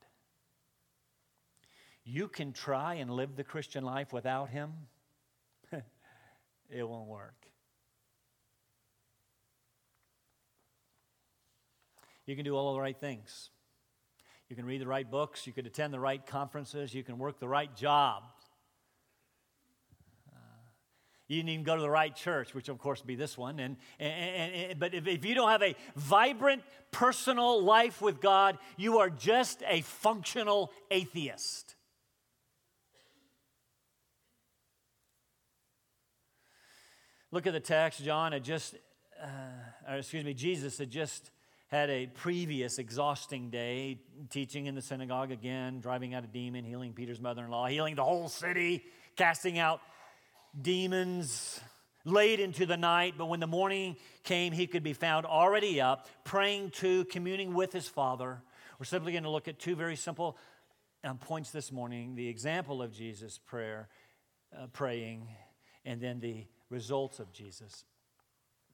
You 2.12 2.28
can 2.28 2.54
try 2.54 2.96
and 2.96 3.12
live 3.12 3.36
the 3.36 3.44
Christian 3.44 3.84
life 3.84 4.12
without 4.12 4.50
Him, 4.50 4.74
it 5.72 6.88
won't 6.88 7.08
work. 7.08 7.36
You 12.25 12.36
can 12.36 12.46
do 12.46 12.56
all 12.56 12.74
the 12.74 12.80
right 12.80 13.00
things. 13.00 13.51
You 14.50 14.56
can 14.56 14.66
read 14.66 14.82
the 14.82 14.88
right 14.88 15.10
books. 15.10 15.46
You 15.46 15.54
can 15.54 15.68
attend 15.68 15.94
the 15.94 16.00
right 16.00 16.25
conferences. 16.25 16.96
You 16.96 17.04
can 17.04 17.20
work 17.20 17.39
the 17.39 17.48
right 17.48 17.75
job. 17.75 18.24
Uh, 20.32 20.38
you 21.28 21.42
can 21.42 21.50
even 21.50 21.63
go 21.63 21.75
to 21.75 21.82
the 21.82 21.89
right 21.92 22.16
church, 22.16 22.56
which 22.56 22.70
of 22.70 22.80
course 22.80 23.01
would 23.01 23.08
be 23.08 23.16
this 23.16 23.38
one. 23.38 23.60
And, 23.60 23.78
and, 24.00 24.13
and, 24.13 24.56
and 24.72 24.80
but 24.80 24.96
if, 24.96 25.08
if 25.08 25.25
you 25.25 25.36
don't 25.36 25.50
have 25.50 25.62
a 25.62 25.75
vibrant 25.96 26.63
personal 26.89 27.62
life 27.62 28.01
with 28.01 28.20
God, 28.20 28.58
you 28.78 28.98
are 28.98 29.12
just 29.12 29.62
a 29.68 29.82
functional 29.82 30.72
atheist. 30.89 31.75
Look 37.32 37.46
at 37.46 37.54
the 37.54 37.60
text. 37.60 38.04
John 38.04 38.32
had 38.32 38.44
just, 38.44 38.76
uh, 39.22 39.28
or 39.88 39.98
excuse 39.98 40.26
me, 40.26 40.34
Jesus 40.34 40.80
had 40.80 40.90
just 40.90 41.30
had 41.68 41.92
a 41.92 42.08
previous 42.08 42.80
exhausting 42.80 43.52
day 43.52 44.00
teaching 44.32 44.66
in 44.66 44.74
the 44.74 44.82
synagogue 44.82 45.32
again, 45.32 45.80
driving 45.80 46.16
out 46.16 46.24
a 46.24 46.28
demon, 46.28 46.66
healing 46.66 46.94
Peter's 46.94 47.22
mother 47.22 47.46
in 47.46 47.52
law, 47.52 47.68
healing 47.68 47.94
the 47.94 48.04
whole 48.04 48.30
city, 48.30 48.84
casting 49.16 49.60
out 49.60 49.80
demons 50.60 51.60
late 52.04 52.40
into 52.40 52.66
the 52.66 52.78
night. 52.78 53.14
But 53.16 53.28
when 53.28 53.40
the 53.40 53.46
morning 53.46 53.98
came, 54.24 54.52
he 54.52 54.66
could 54.66 54.82
be 54.82 54.94
found 54.94 55.28
already 55.28 55.80
up, 55.80 56.08
praying 56.24 56.72
to, 56.78 57.06
communing 57.06 57.54
with 57.54 57.72
his 57.72 57.88
Father. 57.88 58.42
We're 58.80 58.86
simply 58.86 59.12
going 59.12 59.26
to 59.26 59.30
look 59.30 59.48
at 59.48 59.60
two 59.60 59.76
very 59.76 59.98
simple 59.98 60.36
um, 61.04 61.20
points 61.20 61.52
this 61.52 61.72
morning 61.72 62.16
the 62.16 62.28
example 62.28 62.82
of 62.82 62.92
Jesus' 62.92 63.38
prayer, 63.38 63.88
uh, 64.58 64.66
praying, 64.74 65.28
and 65.86 66.02
then 66.02 66.20
the 66.20 66.48
results 66.70 67.20
of 67.20 67.32
Jesus 67.32 67.84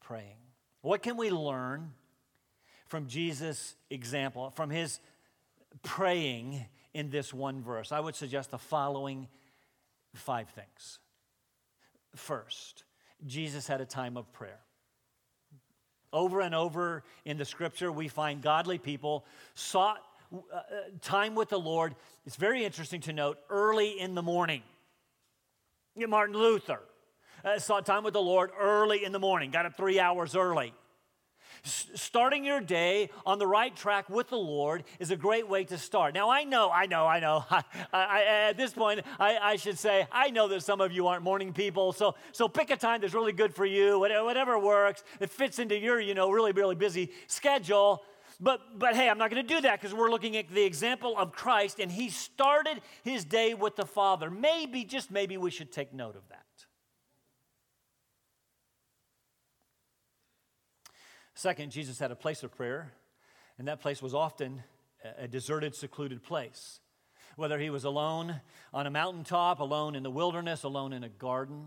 praying. 0.02 0.38
What 0.82 1.02
can 1.02 1.18
we 1.18 1.30
learn 1.30 1.92
from 2.88 3.08
Jesus' 3.08 3.76
example, 3.90 4.52
from 4.52 4.70
his 4.70 5.00
praying 5.84 6.66
in 6.94 7.10
this 7.10 7.34
one 7.34 7.62
verse? 7.62 7.92
I 7.92 8.00
would 8.00 8.16
suggest 8.16 8.52
the 8.52 8.58
following 8.58 9.28
five 10.14 10.50
things. 10.50 11.00
First, 12.16 12.84
Jesus 13.26 13.68
had 13.68 13.82
a 13.82 13.86
time 13.86 14.18
of 14.18 14.32
prayer. 14.32 14.60
Over 16.14 16.40
and 16.42 16.56
over 16.56 17.04
in 17.26 17.38
the 17.38 17.46
scripture, 17.46 17.92
we 17.92 18.08
find 18.08 18.42
godly 18.42 18.78
people 18.78 19.26
sought 19.54 20.02
uh, 20.34 20.38
uh 20.56 20.62
time 21.02 21.36
with 21.36 21.50
the 21.50 21.60
Lord. 21.60 21.96
It's 22.26 22.38
very 22.38 22.64
interesting 22.64 23.02
to 23.02 23.14
note 23.14 23.38
early 23.50 24.00
in 24.00 24.16
the 24.16 24.22
morning. 24.22 24.64
Martin 25.96 26.36
Luther, 26.36 26.82
uh, 27.46 27.60
saw 27.60 27.80
time 27.80 28.04
with 28.04 28.14
the 28.14 28.22
Lord 28.22 28.52
early 28.60 29.06
in 29.06 29.12
the 29.12 29.20
morning, 29.20 29.52
got 29.52 29.66
up 29.66 29.78
three 29.78 30.00
hours 30.00 30.36
early. 30.36 30.74
Starting 31.64 32.46
your 32.46 32.62
day 32.62 33.10
on 33.26 33.40
the 33.40 33.48
right 33.48 33.76
track 33.76 34.08
with 34.08 34.30
the 34.30 34.38
Lord 34.38 34.84
is 35.00 35.10
a 35.10 35.16
great 35.16 35.48
way 35.48 35.64
to 35.64 35.80
start. 35.80 36.14
Now, 36.14 36.30
I 36.30 36.44
know, 36.44 36.70
I 36.70 36.86
know, 36.86 37.08
I 37.08 37.20
know. 37.20 37.44
I, 37.50 37.64
I, 37.92 38.24
at 38.50 38.58
this 38.58 38.72
point, 38.72 39.02
I, 39.20 39.38
I, 39.38 39.56
should 39.56 39.80
say, 39.80 40.06
I 40.12 40.30
know 40.30 40.48
that 40.50 40.62
some 40.62 40.80
of 40.80 40.92
you 40.92 41.08
aren't 41.08 41.24
morning 41.24 41.54
people, 41.54 41.92
so, 41.92 42.14
so 42.34 42.48
pick 42.48 42.70
a 42.70 42.78
time 42.78 43.02
that's 43.02 43.16
really 43.16 43.32
good 43.32 43.56
for 43.56 43.66
you, 43.66 43.98
whatever, 44.00 44.60
works, 44.60 45.04
that 45.18 45.32
fits 45.32 45.58
into 45.58 45.76
your, 45.76 46.00
you 46.00 46.14
know, 46.14 46.30
really, 46.30 46.52
really 46.52 46.76
busy 46.76 47.12
schedule. 47.26 48.04
But, 48.40 48.78
but 48.78 48.96
hey, 48.96 49.10
I'm 49.10 49.18
not 49.18 49.32
going 49.32 49.42
to 49.42 49.56
do 49.56 49.62
that 49.62 49.82
because 49.82 49.96
we're 49.96 50.12
looking 50.12 50.38
at 50.38 50.50
the 50.50 50.64
example 50.64 51.18
of 51.18 51.32
Christ, 51.32 51.80
and 51.80 51.92
he 51.92 52.10
started 52.10 52.80
his 53.04 53.26
day 53.26 53.56
with 53.56 53.76
the 53.76 53.86
Father. 53.86 54.30
Maybe, 54.30 54.84
just 54.84 55.10
maybe, 55.10 55.38
we 55.38 55.50
should 55.50 55.72
take 55.72 55.94
note 55.94 56.16
of 56.16 56.28
that. 56.30 56.45
Second, 61.38 61.72
Jesus 61.72 62.00
had 62.00 62.12
a 62.12 62.16
place 62.16 62.44
of 62.44 62.56
prayer, 62.56 62.94
and 63.58 63.68
that 63.68 63.82
place 63.82 64.02
was 64.02 64.14
often 64.14 64.64
a 65.18 65.28
deserted, 65.28 65.76
secluded 65.76 66.24
place. 66.24 66.80
Whether 67.36 67.60
he 67.60 67.70
was 67.70 67.84
alone 67.84 68.40
on 68.74 68.88
a 68.88 68.90
mountaintop, 68.90 69.60
alone 69.60 69.96
in 69.96 70.04
the 70.04 70.10
wilderness, 70.10 70.64
alone 70.64 70.94
in 70.94 71.04
a 71.04 71.10
garden, 71.10 71.66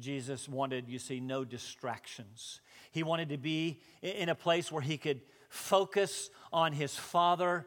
Jesus 0.00 0.48
wanted, 0.48 0.88
you 0.88 0.98
see, 0.98 1.20
no 1.20 1.44
distractions. 1.44 2.60
He 2.90 3.04
wanted 3.04 3.28
to 3.28 3.38
be 3.38 3.80
in 4.02 4.28
a 4.28 4.34
place 4.34 4.72
where 4.72 4.82
he 4.82 4.98
could 4.98 5.20
focus 5.48 6.28
on 6.52 6.72
his 6.72 6.96
Father 6.96 7.66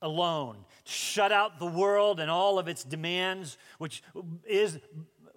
alone, 0.00 0.64
shut 0.84 1.32
out 1.32 1.58
the 1.58 1.66
world 1.66 2.20
and 2.20 2.30
all 2.30 2.58
of 2.58 2.68
its 2.68 2.84
demands, 2.84 3.58
which 3.78 4.00
is 4.46 4.78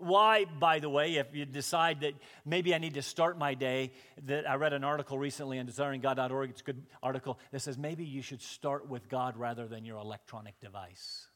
why, 0.01 0.45
by 0.45 0.79
the 0.79 0.89
way, 0.89 1.15
if 1.15 1.33
you 1.33 1.45
decide 1.45 2.01
that 2.01 2.13
maybe 2.45 2.73
I 2.73 2.77
need 2.77 2.95
to 2.95 3.01
start 3.01 3.37
my 3.37 3.53
day, 3.53 3.91
that 4.25 4.49
I 4.49 4.55
read 4.55 4.73
an 4.73 4.83
article 4.83 5.17
recently 5.17 5.59
on 5.59 5.67
desiringgod.org, 5.67 6.49
it's 6.49 6.61
a 6.61 6.63
good 6.63 6.83
article 7.01 7.39
that 7.51 7.61
says 7.61 7.77
maybe 7.77 8.03
you 8.03 8.21
should 8.21 8.41
start 8.41 8.89
with 8.89 9.09
God 9.09 9.37
rather 9.37 9.67
than 9.67 9.85
your 9.85 9.97
electronic 9.97 10.59
device. 10.59 11.27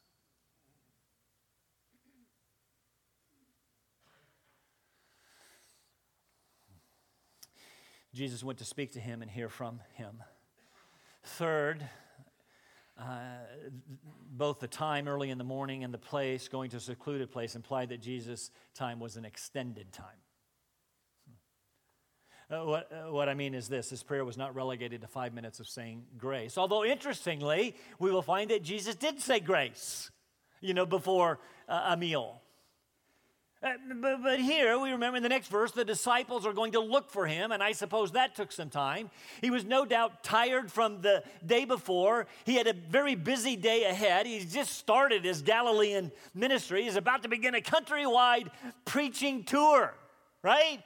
Jesus 8.13 8.43
went 8.43 8.59
to 8.59 8.65
speak 8.65 8.93
to 8.93 8.99
him 8.99 9.21
and 9.21 9.29
hear 9.29 9.49
from 9.49 9.81
him. 9.95 10.23
Third, 11.23 11.85
uh, 12.97 13.03
both 14.31 14.59
the 14.59 14.67
time 14.67 15.07
early 15.07 15.29
in 15.29 15.37
the 15.37 15.43
morning 15.43 15.83
and 15.83 15.93
the 15.93 15.97
place, 15.97 16.47
going 16.47 16.69
to 16.69 16.77
a 16.77 16.79
secluded 16.79 17.31
place, 17.31 17.55
implied 17.55 17.89
that 17.89 18.01
Jesus' 18.01 18.51
time 18.73 18.99
was 18.99 19.17
an 19.17 19.25
extended 19.25 19.91
time. 19.91 20.05
Uh, 22.49 22.63
what, 22.63 22.91
uh, 22.91 23.11
what 23.11 23.27
I 23.27 23.33
mean 23.33 23.55
is 23.55 23.67
this 23.67 23.89
this 23.89 24.03
prayer 24.03 24.23
was 24.23 24.37
not 24.37 24.53
relegated 24.53 25.01
to 25.01 25.07
five 25.07 25.33
minutes 25.33 25.59
of 25.59 25.67
saying 25.67 26.03
grace. 26.17 26.57
Although, 26.57 26.85
interestingly, 26.85 27.75
we 27.97 28.11
will 28.11 28.21
find 28.21 28.51
that 28.51 28.61
Jesus 28.61 28.95
did 28.95 29.19
say 29.19 29.39
grace, 29.39 30.11
you 30.61 30.73
know, 30.73 30.85
before 30.85 31.39
uh, 31.67 31.87
a 31.87 31.97
meal. 31.97 32.41
Uh, 33.65 33.71
but, 33.95 34.21
but, 34.21 34.39
here 34.39 34.77
we 34.77 34.91
remember 34.91 35.17
in 35.17 35.23
the 35.23 35.29
next 35.29 35.47
verse, 35.47 35.71
the 35.71 35.83
disciples 35.83 36.45
are 36.45 36.53
going 36.53 36.73
to 36.73 36.79
look 36.79 37.09
for 37.09 37.25
him, 37.25 37.51
and 37.51 37.63
I 37.63 37.71
suppose 37.71 38.11
that 38.11 38.35
took 38.35 38.51
some 38.51 38.69
time. 38.69 39.09
He 39.41 39.49
was 39.49 39.65
no 39.65 39.85
doubt 39.85 40.23
tired 40.23 40.71
from 40.71 41.01
the 41.01 41.23
day 41.43 41.65
before. 41.65 42.27
He 42.45 42.53
had 42.55 42.67
a 42.67 42.73
very 42.73 43.15
busy 43.15 43.55
day 43.55 43.85
ahead. 43.85 44.27
He's 44.27 44.53
just 44.53 44.73
started 44.73 45.25
his 45.25 45.41
Galilean 45.41 46.11
ministry. 46.35 46.83
He's 46.83 46.95
about 46.95 47.23
to 47.23 47.27
begin 47.27 47.55
a 47.55 47.59
countrywide 47.61 48.51
preaching 48.85 49.43
tour, 49.43 49.95
right? 50.43 50.83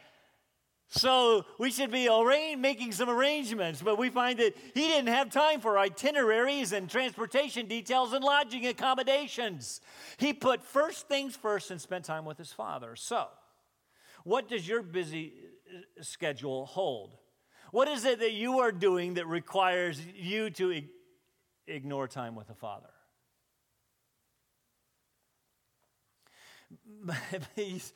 So 0.91 1.45
we 1.59 1.69
should 1.69 1.91
be 1.91 2.09
making 2.55 2.93
some 2.93 3.09
arrangements, 3.09 3.79
but 3.79 3.99
we 3.99 4.09
find 4.09 4.39
that 4.39 4.57
he 4.73 4.87
didn't 4.87 5.13
have 5.13 5.29
time 5.29 5.61
for 5.61 5.77
itineraries 5.77 6.73
and 6.73 6.89
transportation 6.89 7.67
details 7.67 8.11
and 8.11 8.23
lodging 8.23 8.65
accommodations. 8.65 9.81
He 10.17 10.33
put 10.33 10.63
first 10.63 11.07
things 11.07 11.35
first 11.35 11.69
and 11.69 11.79
spent 11.79 12.05
time 12.05 12.25
with 12.25 12.39
his 12.39 12.51
father. 12.51 12.95
So, 12.95 13.27
what 14.23 14.49
does 14.49 14.67
your 14.67 14.81
busy 14.81 15.33
uh, 15.69 16.01
schedule 16.01 16.65
hold? 16.65 17.15
What 17.71 17.87
is 17.87 18.03
it 18.03 18.19
that 18.19 18.31
you 18.31 18.59
are 18.59 18.71
doing 18.71 19.13
that 19.13 19.27
requires 19.27 20.01
you 20.15 20.49
to 20.51 20.81
ignore 21.67 22.07
time 22.07 22.33
with 22.33 22.47
the 22.47 22.55
father? 22.55 22.89
he's 27.55 27.93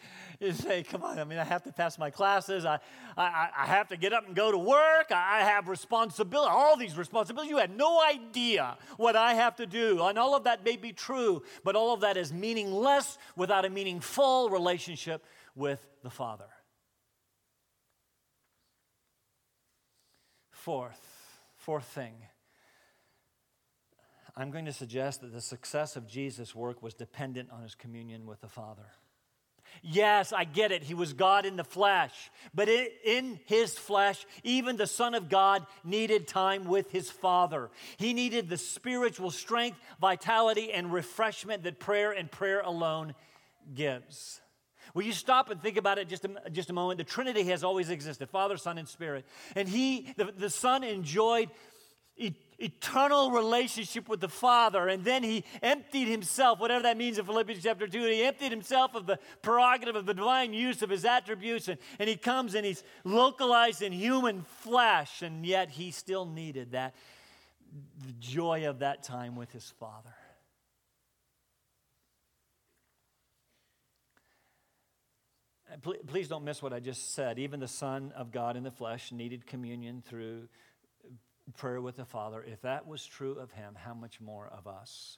saying, 0.52 0.86
come 0.86 1.04
on, 1.04 1.20
I 1.20 1.24
mean, 1.24 1.38
I 1.38 1.44
have 1.44 1.64
to 1.64 1.72
pass 1.72 2.00
my 2.00 2.10
classes. 2.10 2.66
I, 2.66 2.80
I, 3.18 3.50
I 3.58 3.66
have 3.66 3.90
to 3.90 3.98
get 3.98 4.14
up 4.14 4.26
and 4.26 4.36
go 4.36 4.52
to 4.52 4.58
work. 4.58 5.12
I 5.12 5.42
have 5.42 5.68
responsibility, 5.68 6.50
all 6.52 6.78
these 6.78 6.98
responsibilities. 6.98 7.52
You 7.52 7.58
had 7.58 7.76
no 7.76 8.02
idea 8.02 8.78
what 8.98 9.16
I 9.16 9.36
have 9.36 9.56
to 9.58 9.66
do. 9.66 10.02
And 10.04 10.18
all 10.18 10.36
of 10.36 10.46
that 10.46 10.64
may 10.66 10.78
be 10.78 10.92
true, 10.92 11.44
but 11.64 11.76
all 11.76 11.94
of 11.94 12.02
that 12.02 12.18
is 12.18 12.34
meaningless 12.34 13.18
without 13.36 13.66
a 13.66 13.70
meaningful 13.70 14.50
relationship 14.50 15.24
with 15.56 15.86
the 16.02 16.10
Father. 16.10 16.50
Fourth, 20.52 21.02
fourth 21.58 21.86
thing 21.86 22.14
I'm 24.36 24.50
going 24.52 24.66
to 24.66 24.74
suggest 24.74 25.22
that 25.22 25.32
the 25.32 25.42
success 25.42 25.96
of 25.96 26.08
Jesus' 26.08 26.56
work 26.56 26.82
was 26.82 26.94
dependent 26.94 27.50
on 27.52 27.62
his 27.62 27.76
communion 27.76 28.26
with 28.26 28.42
the 28.42 28.48
Father. 28.48 28.88
Yes, 29.82 30.34
I 30.34 30.44
get 30.44 30.72
it. 30.72 30.84
He 30.84 30.94
was 30.94 31.14
God 31.14 31.46
in 31.46 31.56
the 31.56 31.64
flesh. 31.64 32.32
But 32.54 32.70
in 32.70 33.40
his 33.46 33.78
flesh, 33.78 34.26
even 34.44 34.78
the 34.78 34.88
Son 34.88 35.16
of 35.16 35.30
God 35.30 35.66
needed 35.84 36.28
time 36.28 36.66
with 36.66 36.92
his 36.92 37.10
Father. 37.10 37.70
He 37.98 38.14
needed 38.14 38.50
the 38.50 38.58
spiritual 38.58 39.32
strength, 39.32 39.80
vitality, 40.00 40.72
and 40.72 40.94
refreshment 40.94 41.64
that 41.64 41.80
prayer 41.80 42.12
and 42.12 42.30
prayer 42.30 42.62
alone 42.62 43.16
gives. 43.74 44.42
Will 44.94 45.04
you 45.04 45.14
stop 45.14 45.50
and 45.50 45.62
think 45.62 45.78
about 45.78 45.98
it 45.98 46.08
just 46.08 46.26
a, 46.26 46.50
just 46.52 46.70
a 46.70 46.74
moment? 46.74 47.00
The 47.00 47.04
Trinity 47.04 47.44
has 47.46 47.64
always 47.64 47.90
existed 47.90 48.30
Father, 48.30 48.58
Son, 48.58 48.78
and 48.78 48.88
Spirit. 48.88 49.26
And 49.56 49.68
he, 49.68 50.14
the, 50.18 50.26
the 50.26 50.50
Son, 50.50 50.84
enjoyed 50.84 51.50
eternal 52.58 53.32
relationship 53.32 54.08
with 54.08 54.20
the 54.20 54.30
Father. 54.30 54.88
And 54.88 55.04
then 55.04 55.24
he 55.24 55.44
emptied 55.62 56.08
himself, 56.08 56.60
whatever 56.60 56.84
that 56.84 56.98
means 56.98 57.18
in 57.18 57.26
Philippians 57.26 57.64
chapter 57.64 57.88
2, 57.88 58.04
he 58.06 58.24
emptied 58.24 58.52
himself 58.52 58.96
of 58.96 59.06
the 59.06 59.20
prerogative 59.42 59.96
of 59.96 60.06
the 60.06 60.14
divine 60.14 60.54
use 60.54 60.82
of 60.82 60.90
his 60.90 61.06
attributes. 61.06 61.68
And, 61.68 61.78
and 62.00 62.10
he 62.10 62.16
comes 62.16 62.56
and 62.56 62.66
he's 62.66 62.84
localized 63.04 63.82
in 63.82 63.92
human 63.92 64.44
flesh. 64.62 65.22
And 65.22 65.46
yet 65.46 65.70
he 65.70 65.92
still 65.92 66.26
needed 66.26 66.72
that, 66.72 66.96
the 68.06 68.14
joy 68.20 68.68
of 68.68 68.80
that 68.80 69.04
time 69.04 69.36
with 69.36 69.52
his 69.52 69.72
Father. 69.80 70.16
Please 75.82 76.28
don't 76.28 76.44
miss 76.44 76.62
what 76.62 76.72
I 76.72 76.80
just 76.80 77.14
said. 77.14 77.40
Even 77.40 77.60
the 77.60 77.68
Son 77.68 78.14
of 78.16 78.32
God 78.32 78.56
in 78.56 78.64
the 78.64 78.72
flesh 78.72 79.12
needed 79.12 79.48
communion 79.48 80.04
through 80.06 80.48
prayer 81.52 81.82
with 81.82 81.98
the 81.98 82.06
Father, 82.06 82.44
if 82.44 82.62
that 82.62 82.88
was 82.88 83.06
true 83.06 83.34
of 83.34 83.52
him, 83.52 83.76
how 83.76 83.94
much 83.94 84.22
more 84.22 84.48
of 84.48 84.68
us? 84.68 85.18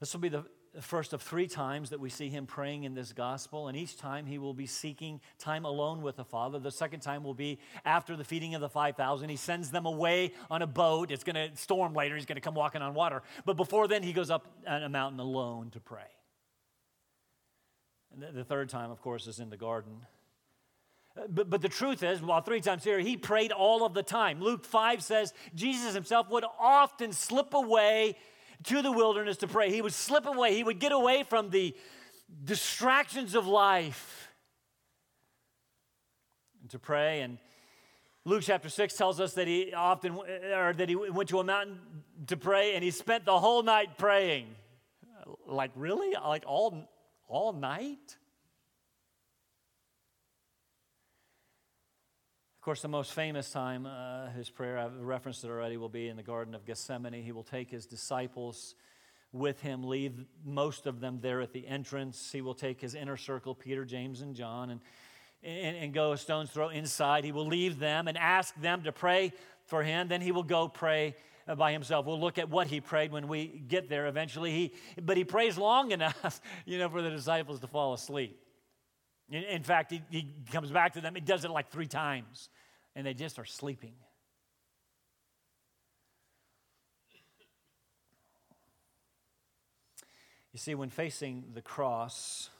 This 0.00 0.14
will 0.14 0.20
be 0.20 0.30
the 0.30 0.44
first 0.80 1.12
of 1.12 1.20
three 1.20 1.48
times 1.48 1.90
that 1.90 2.00
we 2.00 2.08
see 2.08 2.28
him 2.28 2.46
praying 2.46 2.84
in 2.84 2.94
this 2.94 3.12
gospel, 3.12 3.68
and 3.68 3.76
each 3.76 3.98
time 3.98 4.24
he 4.24 4.38
will 4.38 4.54
be 4.54 4.66
seeking 4.66 5.20
time 5.38 5.64
alone 5.64 6.00
with 6.00 6.16
the 6.16 6.24
Father. 6.24 6.58
The 6.58 6.70
second 6.70 7.00
time 7.00 7.24
will 7.24 7.34
be 7.34 7.58
after 7.84 8.16
the 8.16 8.24
feeding 8.24 8.54
of 8.54 8.60
the 8.60 8.68
5,000. 8.68 9.28
He 9.28 9.36
sends 9.36 9.70
them 9.70 9.84
away 9.84 10.32
on 10.50 10.62
a 10.62 10.66
boat. 10.66 11.10
It's 11.10 11.24
going 11.24 11.36
to 11.36 11.54
storm 11.56 11.92
later. 11.92 12.14
He's 12.14 12.26
going 12.26 12.36
to 12.36 12.40
come 12.40 12.54
walking 12.54 12.82
on 12.82 12.94
water. 12.94 13.22
But 13.44 13.56
before 13.56 13.88
then, 13.88 14.02
he 14.02 14.12
goes 14.12 14.30
up 14.30 14.46
a 14.66 14.88
mountain 14.88 15.20
alone 15.20 15.70
to 15.70 15.80
pray. 15.80 16.08
And 18.12 18.34
the 18.34 18.44
third 18.44 18.68
time, 18.68 18.90
of 18.90 19.02
course, 19.02 19.26
is 19.26 19.40
in 19.40 19.50
the 19.50 19.56
garden. 19.56 20.06
But, 21.14 21.50
but 21.50 21.60
the 21.60 21.68
truth 21.68 22.02
is, 22.02 22.22
while 22.22 22.40
three 22.40 22.60
times 22.60 22.84
here, 22.84 22.98
he 22.98 23.16
prayed 23.16 23.52
all 23.52 23.84
of 23.84 23.94
the 23.94 24.02
time. 24.02 24.40
Luke 24.40 24.64
5 24.64 25.02
says 25.02 25.34
Jesus 25.54 25.92
himself 25.92 26.30
would 26.30 26.44
often 26.58 27.12
slip 27.12 27.52
away 27.52 28.16
to 28.64 28.82
the 28.82 28.92
wilderness 28.92 29.36
to 29.38 29.48
pray. 29.48 29.70
He 29.70 29.82
would 29.82 29.92
slip 29.92 30.26
away, 30.26 30.54
he 30.54 30.62
would 30.62 30.78
get 30.78 30.92
away 30.92 31.24
from 31.24 31.50
the 31.50 31.74
distractions 32.44 33.34
of 33.34 33.46
life 33.46 34.28
to 36.68 36.78
pray. 36.78 37.22
And 37.22 37.38
Luke 38.24 38.42
chapter 38.44 38.68
6 38.68 38.94
tells 38.94 39.20
us 39.20 39.34
that 39.34 39.48
he 39.48 39.72
often, 39.72 40.16
or 40.54 40.72
that 40.72 40.88
he 40.88 40.94
went 40.94 41.28
to 41.30 41.40
a 41.40 41.44
mountain 41.44 41.78
to 42.28 42.36
pray 42.36 42.74
and 42.74 42.84
he 42.84 42.90
spent 42.90 43.24
the 43.24 43.38
whole 43.38 43.62
night 43.62 43.98
praying. 43.98 44.46
Like, 45.46 45.72
really? 45.74 46.14
Like, 46.14 46.44
all, 46.46 46.88
all 47.26 47.52
night? 47.52 48.16
Of 52.60 52.64
course, 52.64 52.82
the 52.82 52.88
most 52.88 53.14
famous 53.14 53.50
time, 53.50 53.86
uh, 53.86 54.28
his 54.36 54.50
prayer, 54.50 54.76
I've 54.76 54.94
referenced 55.00 55.44
it 55.44 55.48
already, 55.48 55.78
will 55.78 55.88
be 55.88 56.08
in 56.08 56.18
the 56.18 56.22
Garden 56.22 56.54
of 56.54 56.66
Gethsemane. 56.66 57.14
He 57.14 57.32
will 57.32 57.42
take 57.42 57.70
his 57.70 57.86
disciples 57.86 58.74
with 59.32 59.62
him, 59.62 59.82
leave 59.82 60.26
most 60.44 60.84
of 60.84 61.00
them 61.00 61.20
there 61.22 61.40
at 61.40 61.54
the 61.54 61.66
entrance. 61.66 62.30
He 62.30 62.42
will 62.42 62.52
take 62.52 62.78
his 62.78 62.94
inner 62.94 63.16
circle, 63.16 63.54
Peter, 63.54 63.86
James, 63.86 64.20
and 64.20 64.34
John, 64.34 64.68
and, 64.68 64.80
and, 65.42 65.74
and 65.74 65.94
go 65.94 66.12
a 66.12 66.18
stone's 66.18 66.50
throw 66.50 66.68
inside. 66.68 67.24
He 67.24 67.32
will 67.32 67.46
leave 67.46 67.78
them 67.78 68.08
and 68.08 68.18
ask 68.18 68.54
them 68.60 68.82
to 68.82 68.92
pray 68.92 69.32
for 69.64 69.82
him. 69.82 70.08
Then 70.08 70.20
he 70.20 70.30
will 70.30 70.42
go 70.42 70.68
pray 70.68 71.14
uh, 71.48 71.54
by 71.54 71.72
himself. 71.72 72.04
We'll 72.04 72.20
look 72.20 72.36
at 72.36 72.50
what 72.50 72.66
he 72.66 72.82
prayed 72.82 73.10
when 73.10 73.26
we 73.26 73.46
get 73.46 73.88
there 73.88 74.06
eventually. 74.06 74.50
He, 74.50 74.74
but 75.00 75.16
he 75.16 75.24
prays 75.24 75.56
long 75.56 75.92
enough, 75.92 76.42
you 76.66 76.76
know, 76.76 76.90
for 76.90 77.00
the 77.00 77.08
disciples 77.08 77.58
to 77.60 77.66
fall 77.66 77.94
asleep. 77.94 78.38
In, 79.30 79.44
in 79.44 79.62
fact, 79.62 79.92
he, 79.92 80.02
he 80.10 80.34
comes 80.52 80.70
back 80.70 80.94
to 80.94 81.00
them. 81.00 81.14
He 81.14 81.20
does 81.20 81.44
it 81.44 81.50
like 81.50 81.70
three 81.70 81.86
times, 81.86 82.48
and 82.96 83.06
they 83.06 83.14
just 83.14 83.38
are 83.38 83.44
sleeping. 83.44 83.94
You 90.52 90.58
see, 90.58 90.74
when 90.74 90.90
facing 90.90 91.44
the 91.54 91.62
cross, 91.62 92.50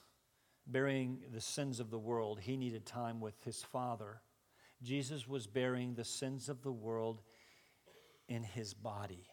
bearing 0.67 1.19
the 1.33 1.41
sins 1.41 1.81
of 1.81 1.91
the 1.91 1.99
world, 1.99 2.39
he 2.41 2.57
needed 2.57 2.87
time 2.87 3.21
with 3.21 3.35
his 3.45 3.65
Father. 3.65 4.21
Jesus 4.83 5.27
was 5.27 5.47
bearing 5.49 5.95
the 5.95 6.05
sins 6.05 6.49
of 6.49 6.63
the 6.63 6.73
world 6.73 7.21
in 8.29 8.45
his 8.45 8.75
body. 8.75 9.27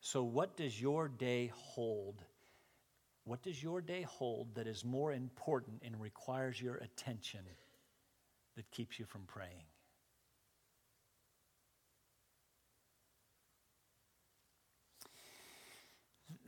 So, 0.00 0.24
what 0.24 0.56
does 0.56 0.80
your 0.80 1.08
day 1.08 1.52
hold 1.54 2.22
what 3.26 3.42
does 3.42 3.60
your 3.60 3.80
day 3.80 4.02
hold 4.02 4.54
that 4.54 4.68
is 4.68 4.84
more 4.84 5.12
important 5.12 5.82
and 5.84 6.00
requires 6.00 6.62
your 6.62 6.76
attention 6.76 7.40
that 8.54 8.70
keeps 8.70 9.00
you 9.00 9.04
from 9.04 9.22
praying? 9.26 9.64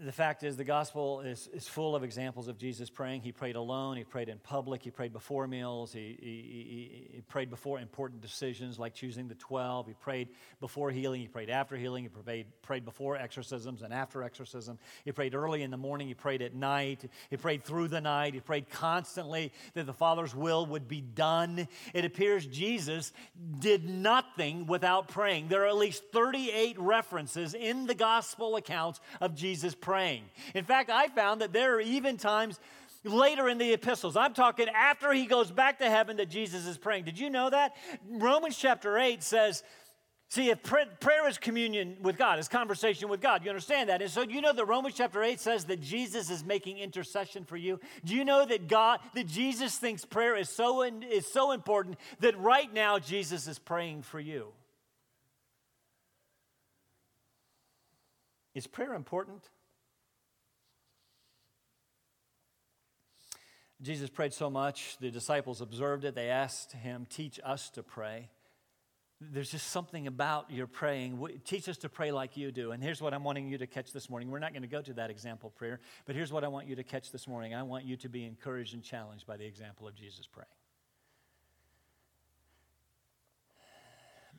The 0.01 0.13
fact 0.13 0.45
is, 0.45 0.57
the 0.57 0.65
gospel 0.65 1.21
is, 1.21 1.49
is 1.53 1.67
full 1.67 1.97
of 1.97 2.05
examples 2.05 2.47
of 2.47 2.57
Jesus 2.57 2.89
praying. 2.89 3.23
He 3.23 3.33
prayed 3.33 3.57
alone, 3.57 3.97
he 3.97 4.05
prayed 4.05 4.29
in 4.29 4.39
public, 4.39 4.83
he 4.83 4.91
prayed 4.91 5.13
before 5.13 5.49
meals, 5.49 5.93
he, 5.93 6.17
he, 6.21 7.09
he, 7.15 7.21
prayed 7.23 7.51
before 7.51 7.81
important 7.81 8.21
decisions 8.21 8.79
like 8.79 8.95
choosing 8.95 9.27
the 9.27 9.35
12, 9.35 9.89
he 9.89 9.95
prayed 9.95 10.29
before 10.61 10.91
healing, 10.91 11.21
he 11.21 11.27
prayed 11.27 11.51
after 11.51 11.77
healing, 11.77 12.05
he 12.05 12.09
prayed, 12.09 12.47
prayed 12.63 12.85
before 12.85 13.17
exorcisms 13.17 13.83
and 13.83 13.93
after 13.93 14.23
exorcism, 14.23 14.79
he 15.05 15.11
prayed 15.11 15.35
early 15.35 15.63
in 15.63 15.71
the 15.71 15.77
morning, 15.77 16.07
he 16.07 16.15
prayed 16.15 16.43
at 16.43 16.55
night, 16.55 17.05
he 17.29 17.37
prayed 17.37 17.65
through 17.65 17.89
the 17.89 18.01
night, 18.01 18.35
he 18.35 18.41
prayed 18.41 18.71
constantly 18.71 19.53
that 19.75 19.87
the 19.87 19.93
Father's 19.93 20.35
will 20.35 20.65
would 20.67 20.87
be 20.87 21.01
done. 21.01 21.67
It 21.93 22.05
appears 22.05 22.47
Jesus 22.47 23.13
did 23.59 23.89
nothing 23.89 24.67
without 24.67 25.09
praying. 25.09 25.49
There 25.49 25.65
are 25.65 25.69
at 25.69 25.77
least 25.77 26.05
38 26.13 26.79
references 26.79 27.53
in 27.53 27.87
the 27.87 27.95
gospel 27.95 28.55
accounts 28.55 29.01
of 29.21 29.35
Jesus 29.35 29.75
praying 29.75 29.88
praying. 29.89 30.23
In 30.55 30.67
fact, 30.67 30.91
I 30.91 31.09
found 31.09 31.41
that 31.41 31.55
there 31.55 31.77
are 31.77 31.81
even 31.81 32.19
times 32.19 32.61
later 33.05 33.49
in 33.49 33.57
the 33.57 33.73
epistles. 33.73 34.19
I'm 34.19 34.35
talking 34.35 34.69
after 34.69 35.15
he 35.15 35.25
goes 35.25 35.51
back 35.51 35.79
to 35.79 35.89
heaven 35.89 36.19
that 36.19 36.29
Jesus 36.29 36.67
is 36.67 36.77
praying. 36.77 37.05
Did 37.05 37.19
you 37.19 37.31
know 37.31 37.49
that? 37.49 37.75
Romans 38.07 38.55
chapter 38.55 38.99
8 38.99 39.23
says, 39.23 39.63
See, 40.29 40.51
if 40.51 40.63
prayer 40.63 41.27
is 41.27 41.39
communion 41.39 41.97
with 42.03 42.19
God, 42.19 42.39
it's 42.39 42.49
conversation 42.49 43.09
with 43.09 43.23
God. 43.23 43.43
You 43.43 43.49
understand 43.49 43.89
that? 43.89 44.03
And 44.03 44.11
so, 44.11 44.21
you 44.21 44.43
know 44.43 44.53
that 44.53 44.67
Romans 44.67 44.95
chapter 44.95 45.23
8 45.23 45.41
says 45.41 45.65
that 45.65 45.81
Jesus 45.81 46.29
is 46.29 46.45
making 46.45 46.77
intercession 46.77 47.47
for 47.47 47.57
you? 47.57 47.81
Do 48.05 48.15
you 48.15 48.27
know 48.27 48.45
that 48.45 48.69
God, 48.69 49.01
that 49.15 49.27
Jesus 49.27 49.79
thinks 49.79 50.05
prayer 50.05 50.37
is 50.37 50.51
so, 50.51 50.83
in, 50.83 51.03
is 51.03 51.27
so 51.27 51.53
important 51.53 51.97
that 52.21 52.39
right 52.39 52.71
now 52.71 52.99
Jesus 52.99 53.49
is 53.49 53.59
praying 53.59 54.03
for 54.03 54.21
you? 54.21 54.49
Is 58.55 58.67
prayer 58.67 58.93
important? 58.93 59.49
Jesus 63.81 64.11
prayed 64.11 64.33
so 64.33 64.51
much, 64.51 64.97
the 64.99 65.11
disciples 65.11 65.61
observed 65.61 66.05
it. 66.05 66.15
They 66.15 66.31
asked 66.31 66.73
him, 66.73 67.07
Teach 67.09 67.39
us 67.45 67.71
to 67.71 67.83
pray. 67.83 68.29
There's 69.21 69.51
just 69.51 69.69
something 69.69 70.07
about 70.07 70.51
your 70.51 70.69
praying. 70.69 71.41
Teach 71.45 71.69
us 71.69 71.79
to 71.79 71.89
pray 71.89 72.13
like 72.13 72.37
you 72.37 72.53
do. 72.53 72.71
And 72.71 72.83
here's 72.83 73.03
what 73.03 73.13
I'm 73.13 73.25
wanting 73.25 73.49
you 73.49 73.59
to 73.59 73.67
catch 73.67 73.93
this 73.93 74.09
morning. 74.09 74.31
We're 74.31 74.39
not 74.39 74.53
going 74.53 74.63
to 74.63 74.69
go 74.69 74.81
to 74.81 74.93
that 74.95 75.11
example 75.11 75.51
prayer, 75.51 75.81
but 76.07 76.15
here's 76.15 76.33
what 76.33 76.45
I 76.45 76.49
want 76.49 76.69
you 76.69 76.77
to 76.77 76.85
catch 76.85 77.11
this 77.11 77.27
morning. 77.27 77.53
I 77.53 77.65
want 77.65 77.85
you 77.85 77.97
to 77.97 78.09
be 78.09 78.25
encouraged 78.25 78.75
and 78.75 78.83
challenged 78.83 79.27
by 79.27 79.37
the 79.37 79.45
example 79.45 79.89
of 79.89 79.97
Jesus 79.97 80.27
praying. 80.27 80.47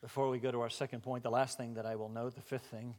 Before 0.01 0.29
we 0.29 0.39
go 0.39 0.49
to 0.49 0.61
our 0.61 0.69
second 0.69 1.03
point, 1.03 1.23
the 1.23 1.29
last 1.29 1.57
thing 1.57 1.73
that 1.73 1.85
I 1.85 1.97
will 1.97 2.07
note, 2.07 2.35
the 2.35 2.41
fifth 2.41 2.67
thing, 2.67 2.95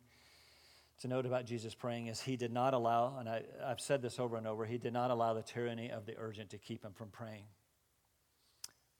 to 1.01 1.09
note 1.09 1.27
about 1.27 1.47
Jesus 1.47 1.75
praying 1.75 2.09
is 2.09 2.21
he 2.21 2.37
did 2.37 2.53
not 2.53 2.75
allow, 2.75 3.17
and 3.19 3.29
I, 3.29 3.43
have 3.67 3.81
said 3.81 4.03
this 4.03 4.19
over 4.19 4.37
and 4.37 4.47
over, 4.47 4.67
he 4.67 4.79
did 4.79 4.93
not 4.93 5.11
allow 5.11 5.35
the 5.35 5.43
tyranny 5.43 5.91
of 5.91 6.07
the 6.07 6.15
urgent 6.19 6.51
to 6.51 6.59
keep 6.59 6.85
him 6.85 6.93
from 6.93 7.09
praying. 7.09 7.45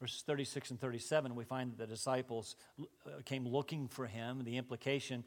Verses 0.01 0.23
36 0.23 0.71
and 0.71 0.81
37, 0.81 1.35
we 1.35 1.45
find 1.45 1.73
that 1.73 1.79
the 1.79 1.87
disciples 1.87 2.57
uh, 2.81 3.11
came 3.27 3.47
looking 3.47 3.87
for 3.87 4.07
him. 4.07 4.45
The 4.45 4.57
implication 4.57 5.25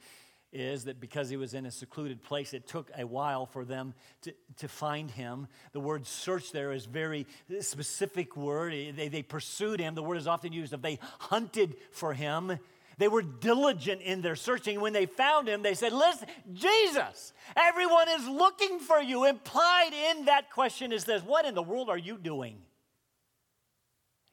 is 0.52 0.86
that 0.86 1.00
because 1.00 1.30
he 1.30 1.38
was 1.38 1.54
in 1.54 1.68
a 1.68 1.72
secluded 1.72 2.24
place, 2.24 2.54
it 2.54 2.68
took 2.68 2.90
a 2.98 3.06
while 3.06 3.46
for 3.46 3.66
them 3.66 3.94
to, 4.22 4.34
to 4.58 4.68
find 4.68 5.12
him. 5.12 5.48
The 5.74 5.80
word 5.80 6.08
search 6.08 6.52
there 6.52 6.72
is 6.72 6.86
very 6.86 7.28
specific 7.60 8.36
word. 8.36 8.74
They, 8.96 9.10
they 9.10 9.22
pursued 9.22 9.80
him. 9.80 9.94
The 9.94 10.04
word 10.04 10.18
is 10.18 10.28
often 10.28 10.54
used 10.54 10.74
of 10.74 10.82
they 10.82 11.00
hunted 11.20 11.76
for 11.92 12.14
him. 12.14 12.60
They 12.98 13.08
were 13.08 13.22
diligent 13.22 14.02
in 14.02 14.22
their 14.22 14.36
searching. 14.36 14.80
When 14.80 14.94
they 14.94 15.06
found 15.06 15.48
him, 15.48 15.62
they 15.62 15.74
said, 15.74 15.94
Listen, 15.94 16.28
Jesus, 16.54 17.34
everyone 17.56 18.08
is 18.10 18.28
looking 18.28 18.80
for 18.80 19.02
you. 19.02 19.26
Implied 19.26 19.92
in 19.94 20.26
that 20.26 20.52
question 20.52 20.92
is 20.92 21.04
this 21.04 21.24
What 21.24 21.46
in 21.46 21.56
the 21.56 21.64
world 21.64 21.90
are 21.90 21.98
you 21.98 22.18
doing? 22.18 22.58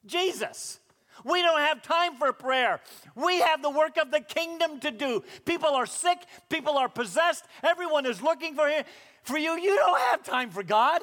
Jesus. 0.06 0.78
We 1.24 1.42
don't 1.42 1.60
have 1.60 1.82
time 1.82 2.16
for 2.16 2.32
prayer. 2.32 2.80
We 3.14 3.40
have 3.40 3.60
the 3.60 3.70
work 3.70 3.98
of 3.98 4.10
the 4.10 4.20
kingdom 4.20 4.80
to 4.80 4.90
do. 4.90 5.22
People 5.44 5.70
are 5.70 5.84
sick, 5.84 6.18
people 6.48 6.78
are 6.78 6.88
possessed, 6.88 7.44
everyone 7.62 8.06
is 8.06 8.22
looking 8.22 8.54
for 8.54 8.68
him. 8.68 8.84
For 9.22 9.36
you, 9.36 9.58
you 9.58 9.76
don't 9.76 10.00
have 10.00 10.22
time 10.22 10.50
for 10.50 10.62
God. 10.62 11.02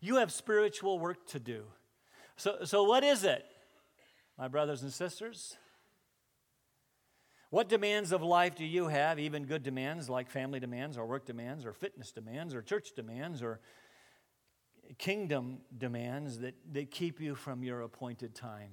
You 0.00 0.16
have 0.16 0.30
spiritual 0.30 0.98
work 0.98 1.26
to 1.28 1.40
do. 1.40 1.64
So, 2.36 2.58
so 2.64 2.84
what 2.84 3.02
is 3.02 3.24
it, 3.24 3.44
my 4.38 4.48
brothers 4.48 4.82
and 4.82 4.92
sisters? 4.92 5.56
What 7.50 7.68
demands 7.68 8.12
of 8.12 8.22
life 8.22 8.56
do 8.56 8.64
you 8.64 8.88
have, 8.88 9.18
even 9.18 9.44
good 9.44 9.62
demands 9.62 10.10
like 10.10 10.28
family 10.28 10.60
demands 10.60 10.98
or 10.98 11.06
work 11.06 11.24
demands 11.24 11.64
or 11.64 11.72
fitness 11.72 12.12
demands 12.12 12.54
or 12.54 12.60
church 12.60 12.92
demands 12.94 13.40
or 13.42 13.60
kingdom 14.98 15.58
demands 15.76 16.40
that, 16.40 16.54
that 16.72 16.90
keep 16.90 17.20
you 17.20 17.34
from 17.34 17.62
your 17.62 17.80
appointed 17.80 18.34
time 18.34 18.70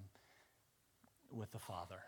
with 1.31 1.51
the 1.51 1.59
Father? 1.59 1.99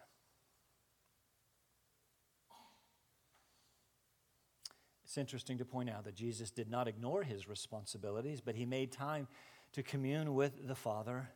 It's 5.05 5.17
interesting 5.17 5.59
to 5.59 5.65
point 5.65 5.89
out 5.89 6.03
that 6.03 6.15
Jesus 6.15 6.51
did 6.51 6.69
not 6.69 6.89
ignore 6.89 7.23
his 7.23 7.47
responsibilities, 7.47 8.41
but 8.41 8.55
he 8.55 8.65
made 8.65 8.91
time 8.91 9.29
to 9.71 9.81
commune 9.81 10.33
with 10.33 10.67
the 10.67 10.75
Father 10.75 11.29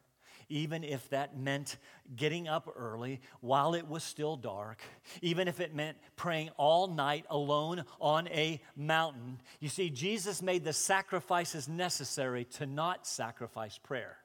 even 0.50 0.84
if 0.84 1.08
that 1.10 1.38
meant 1.38 1.78
getting 2.16 2.48
up 2.48 2.72
early 2.76 3.22
while 3.40 3.76
it 3.76 3.88
was 3.88 4.04
still 4.04 4.36
dark, 4.36 4.82
even 5.22 5.48
if 5.48 5.60
it 5.60 5.74
meant 5.74 5.98
praying 6.16 6.50
all 6.58 6.88
night 6.88 7.26
alone 7.30 7.86
on 8.02 8.28
a 8.30 8.60
mountain. 8.76 9.40
You 9.60 9.70
see, 9.70 9.90
Jesus 9.90 10.42
made 10.42 10.64
the 10.64 10.74
sacrifices 10.74 11.70
necessary 11.70 12.46
to 12.46 12.66
not 12.66 13.06
sacrifice 13.06 13.78
prayer. 13.78 14.18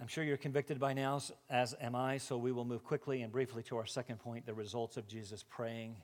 I'm 0.00 0.08
sure 0.08 0.24
you're 0.24 0.36
convicted 0.36 0.80
by 0.80 0.94
now, 0.94 1.20
as 1.48 1.76
am 1.80 1.94
I, 1.94 2.18
so 2.18 2.36
we 2.36 2.50
will 2.50 2.64
move 2.64 2.82
quickly 2.82 3.22
and 3.22 3.30
briefly 3.30 3.62
to 3.64 3.76
our 3.76 3.86
second 3.86 4.18
point 4.18 4.46
the 4.46 4.54
results 4.54 4.96
of 4.96 5.06
Jesus 5.06 5.44
praying 5.48 5.96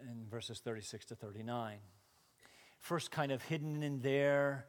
in 0.00 0.24
verses 0.30 0.60
36 0.60 1.04
to 1.06 1.14
39. 1.14 1.76
First, 2.78 3.10
kind 3.10 3.32
of 3.32 3.42
hidden 3.42 3.82
in 3.82 4.00
there 4.00 4.64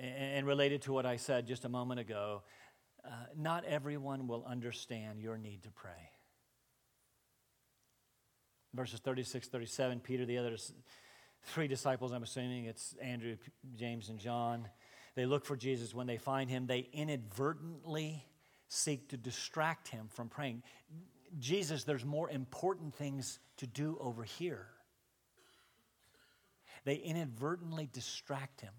and 0.00 0.46
related 0.46 0.82
to 0.82 0.92
what 0.92 1.06
I 1.06 1.16
said 1.16 1.46
just 1.46 1.64
a 1.64 1.68
moment 1.68 2.00
ago, 2.00 2.42
uh, 3.04 3.10
not 3.36 3.64
everyone 3.64 4.26
will 4.26 4.44
understand 4.44 5.20
your 5.20 5.38
need 5.38 5.62
to 5.62 5.70
pray. 5.70 6.10
Verses 8.74 9.00
36, 9.00 9.48
37, 9.48 10.00
Peter, 10.00 10.26
the 10.26 10.38
other 10.38 10.56
three 11.44 11.68
disciples, 11.68 12.12
I'm 12.12 12.22
assuming 12.22 12.66
it's 12.66 12.94
Andrew, 13.00 13.36
James, 13.76 14.08
and 14.08 14.18
John, 14.18 14.68
they 15.14 15.24
look 15.24 15.44
for 15.46 15.56
Jesus. 15.56 15.94
When 15.94 16.06
they 16.06 16.18
find 16.18 16.50
him, 16.50 16.66
they 16.66 16.88
inadvertently 16.92 18.24
seek 18.68 19.08
to 19.10 19.16
distract 19.16 19.88
him 19.88 20.08
from 20.10 20.28
praying. 20.28 20.62
Jesus, 21.38 21.84
there's 21.84 22.04
more 22.04 22.28
important 22.28 22.94
things 22.94 23.38
to 23.58 23.66
do 23.66 23.96
over 24.00 24.24
here. 24.24 24.66
They 26.84 26.96
inadvertently 26.96 27.88
distract 27.92 28.60
him 28.60 28.72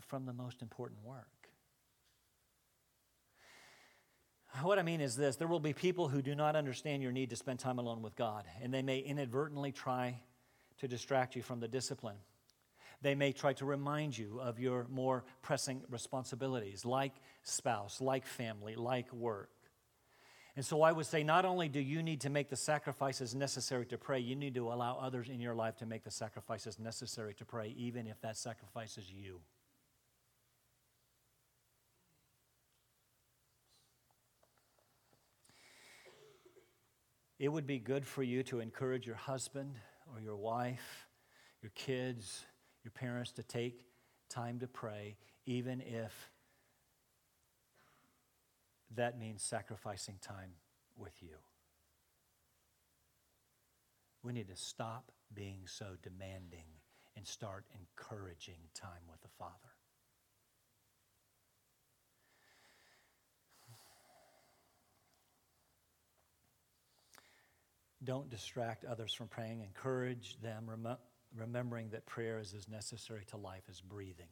from 0.00 0.26
the 0.26 0.32
most 0.32 0.62
important 0.62 1.04
work. 1.04 1.26
What 4.60 4.78
I 4.78 4.82
mean 4.82 5.00
is 5.00 5.16
this 5.16 5.36
there 5.36 5.48
will 5.48 5.60
be 5.60 5.72
people 5.72 6.08
who 6.08 6.20
do 6.20 6.34
not 6.34 6.56
understand 6.56 7.02
your 7.02 7.12
need 7.12 7.30
to 7.30 7.36
spend 7.36 7.58
time 7.58 7.78
alone 7.78 8.02
with 8.02 8.16
God, 8.16 8.44
and 8.60 8.72
they 8.72 8.82
may 8.82 8.98
inadvertently 8.98 9.72
try 9.72 10.20
to 10.78 10.88
distract 10.88 11.36
you 11.36 11.42
from 11.42 11.60
the 11.60 11.68
discipline. 11.68 12.16
They 13.00 13.14
may 13.14 13.32
try 13.32 13.52
to 13.54 13.64
remind 13.64 14.16
you 14.16 14.40
of 14.40 14.60
your 14.60 14.86
more 14.90 15.24
pressing 15.40 15.82
responsibilities, 15.88 16.84
like 16.84 17.14
spouse, 17.42 18.00
like 18.00 18.26
family, 18.26 18.76
like 18.76 19.12
work. 19.12 19.50
And 20.54 20.64
so 20.64 20.82
I 20.82 20.92
would 20.92 21.06
say 21.06 21.24
not 21.24 21.44
only 21.44 21.68
do 21.68 21.80
you 21.80 22.02
need 22.02 22.20
to 22.20 22.30
make 22.30 22.50
the 22.50 22.56
sacrifices 22.56 23.34
necessary 23.34 23.86
to 23.86 23.96
pray, 23.96 24.20
you 24.20 24.36
need 24.36 24.54
to 24.54 24.68
allow 24.68 24.98
others 24.98 25.30
in 25.30 25.40
your 25.40 25.54
life 25.54 25.76
to 25.78 25.86
make 25.86 26.04
the 26.04 26.10
sacrifices 26.10 26.78
necessary 26.78 27.32
to 27.34 27.44
pray, 27.44 27.74
even 27.76 28.06
if 28.06 28.20
that 28.20 28.36
sacrifice 28.36 28.98
is 28.98 29.10
you. 29.10 29.40
It 37.42 37.50
would 37.50 37.66
be 37.66 37.80
good 37.80 38.06
for 38.06 38.22
you 38.22 38.44
to 38.44 38.60
encourage 38.60 39.04
your 39.04 39.16
husband 39.16 39.74
or 40.14 40.20
your 40.20 40.36
wife, 40.36 41.08
your 41.60 41.72
kids, 41.74 42.44
your 42.84 42.92
parents 42.92 43.32
to 43.32 43.42
take 43.42 43.84
time 44.28 44.60
to 44.60 44.68
pray, 44.68 45.16
even 45.44 45.80
if 45.80 46.30
that 48.94 49.18
means 49.18 49.42
sacrificing 49.42 50.18
time 50.22 50.52
with 50.96 51.20
you. 51.20 51.34
We 54.22 54.32
need 54.32 54.46
to 54.46 54.56
stop 54.56 55.10
being 55.34 55.62
so 55.64 55.96
demanding 56.00 56.66
and 57.16 57.26
start 57.26 57.64
encouraging 57.74 58.60
time 58.72 59.02
with 59.10 59.20
the 59.20 59.30
Father. 59.36 59.81
Don't 68.04 68.30
distract 68.30 68.84
others 68.84 69.12
from 69.12 69.28
praying. 69.28 69.60
Encourage 69.60 70.40
them, 70.40 70.68
rem- 70.68 70.96
remembering 71.36 71.90
that 71.90 72.06
prayer 72.06 72.38
is 72.38 72.54
as 72.54 72.68
necessary 72.68 73.24
to 73.30 73.36
life 73.36 73.64
as 73.68 73.80
breathing. 73.80 74.28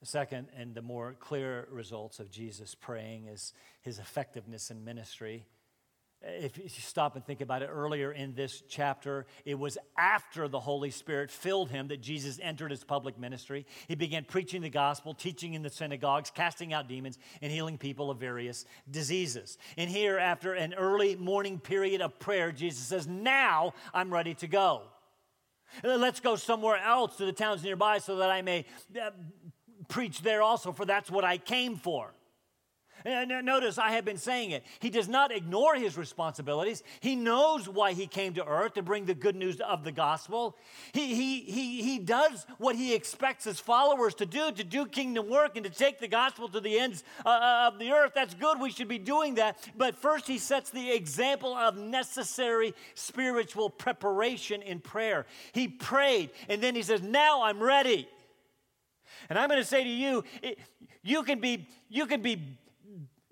The 0.00 0.06
second 0.06 0.48
and 0.56 0.74
the 0.74 0.82
more 0.82 1.14
clear 1.18 1.68
results 1.70 2.20
of 2.20 2.30
Jesus 2.30 2.74
praying 2.74 3.26
is 3.26 3.52
his 3.82 3.98
effectiveness 3.98 4.70
in 4.70 4.84
ministry. 4.84 5.46
If 6.22 6.58
you 6.58 6.68
stop 6.68 7.16
and 7.16 7.24
think 7.24 7.40
about 7.40 7.62
it, 7.62 7.70
earlier 7.72 8.12
in 8.12 8.34
this 8.34 8.62
chapter, 8.68 9.24
it 9.46 9.58
was 9.58 9.78
after 9.96 10.48
the 10.48 10.60
Holy 10.60 10.90
Spirit 10.90 11.30
filled 11.30 11.70
him 11.70 11.88
that 11.88 12.02
Jesus 12.02 12.38
entered 12.42 12.70
his 12.70 12.84
public 12.84 13.18
ministry. 13.18 13.64
He 13.88 13.94
began 13.94 14.24
preaching 14.24 14.60
the 14.60 14.68
gospel, 14.68 15.14
teaching 15.14 15.54
in 15.54 15.62
the 15.62 15.70
synagogues, 15.70 16.30
casting 16.30 16.74
out 16.74 16.88
demons, 16.88 17.18
and 17.40 17.50
healing 17.50 17.78
people 17.78 18.10
of 18.10 18.18
various 18.18 18.66
diseases. 18.90 19.56
And 19.78 19.88
here, 19.88 20.18
after 20.18 20.52
an 20.52 20.74
early 20.74 21.16
morning 21.16 21.58
period 21.58 22.02
of 22.02 22.18
prayer, 22.18 22.52
Jesus 22.52 22.86
says, 22.86 23.06
Now 23.06 23.72
I'm 23.94 24.12
ready 24.12 24.34
to 24.34 24.46
go. 24.46 24.82
Let's 25.82 26.20
go 26.20 26.36
somewhere 26.36 26.76
else 26.76 27.16
to 27.16 27.24
the 27.24 27.32
towns 27.32 27.62
nearby 27.62 27.98
so 27.98 28.16
that 28.16 28.30
I 28.30 28.42
may 28.42 28.66
uh, 29.00 29.10
preach 29.88 30.20
there 30.20 30.42
also, 30.42 30.72
for 30.72 30.84
that's 30.84 31.10
what 31.10 31.24
I 31.24 31.38
came 31.38 31.76
for. 31.76 32.12
Notice 33.04 33.78
I 33.78 33.92
have 33.92 34.04
been 34.04 34.18
saying 34.18 34.50
it. 34.50 34.64
He 34.80 34.90
does 34.90 35.08
not 35.08 35.32
ignore 35.32 35.74
his 35.74 35.96
responsibilities. 35.96 36.82
He 37.00 37.16
knows 37.16 37.68
why 37.68 37.92
he 37.92 38.06
came 38.06 38.34
to 38.34 38.46
earth 38.46 38.74
to 38.74 38.82
bring 38.82 39.06
the 39.06 39.14
good 39.14 39.36
news 39.36 39.60
of 39.60 39.84
the 39.84 39.92
gospel. 39.92 40.56
He, 40.92 41.14
he, 41.14 41.40
he, 41.40 41.82
he 41.82 41.98
does 41.98 42.46
what 42.58 42.76
he 42.76 42.94
expects 42.94 43.44
his 43.44 43.60
followers 43.60 44.14
to 44.16 44.26
do, 44.26 44.52
to 44.52 44.64
do 44.64 44.86
kingdom 44.86 45.28
work 45.28 45.56
and 45.56 45.64
to 45.64 45.70
take 45.70 45.98
the 45.98 46.08
gospel 46.08 46.48
to 46.48 46.60
the 46.60 46.78
ends 46.78 47.04
uh, 47.24 47.28
uh, 47.28 47.70
of 47.72 47.78
the 47.78 47.90
earth. 47.90 48.12
That's 48.14 48.34
good. 48.34 48.60
We 48.60 48.70
should 48.70 48.88
be 48.88 48.98
doing 48.98 49.36
that. 49.36 49.58
But 49.76 49.94
first, 49.94 50.26
he 50.26 50.38
sets 50.38 50.70
the 50.70 50.92
example 50.92 51.54
of 51.54 51.76
necessary 51.76 52.74
spiritual 52.94 53.70
preparation 53.70 54.62
in 54.62 54.80
prayer. 54.80 55.26
He 55.52 55.68
prayed, 55.68 56.30
and 56.48 56.62
then 56.62 56.74
he 56.74 56.82
says, 56.82 57.02
Now 57.02 57.42
I'm 57.42 57.62
ready. 57.62 58.08
And 59.28 59.38
I'm 59.38 59.48
going 59.48 59.60
to 59.60 59.66
say 59.66 59.84
to 59.84 59.90
you, 59.90 60.24
you 61.02 61.22
can 61.22 61.40
be, 61.40 61.68
you 61.88 62.06
can 62.06 62.22
be 62.22 62.58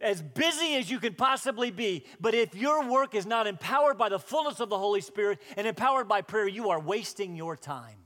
as 0.01 0.23
busy 0.23 0.77
as 0.77 0.91
you 0.91 0.99
can 0.99 1.15
possibly 1.15 1.71
be, 1.71 2.05
but 2.21 2.35
if 2.35 2.55
your 2.55 2.89
work 2.89 3.15
is 3.15 3.27
not 3.27 3.47
empowered 3.47 3.99
by 3.99 4.09
the 4.09 4.19
fullness 4.19 4.61
of 4.61 4.69
the 4.69 4.79
Holy 4.79 5.01
Spirit 5.01 5.41
and 5.57 5.67
empowered 5.67 6.09
by 6.09 6.23
prayer, 6.23 6.49
you 6.49 6.71
are 6.71 6.81
wasting 6.81 7.37
your 7.37 7.57
time. 7.57 7.97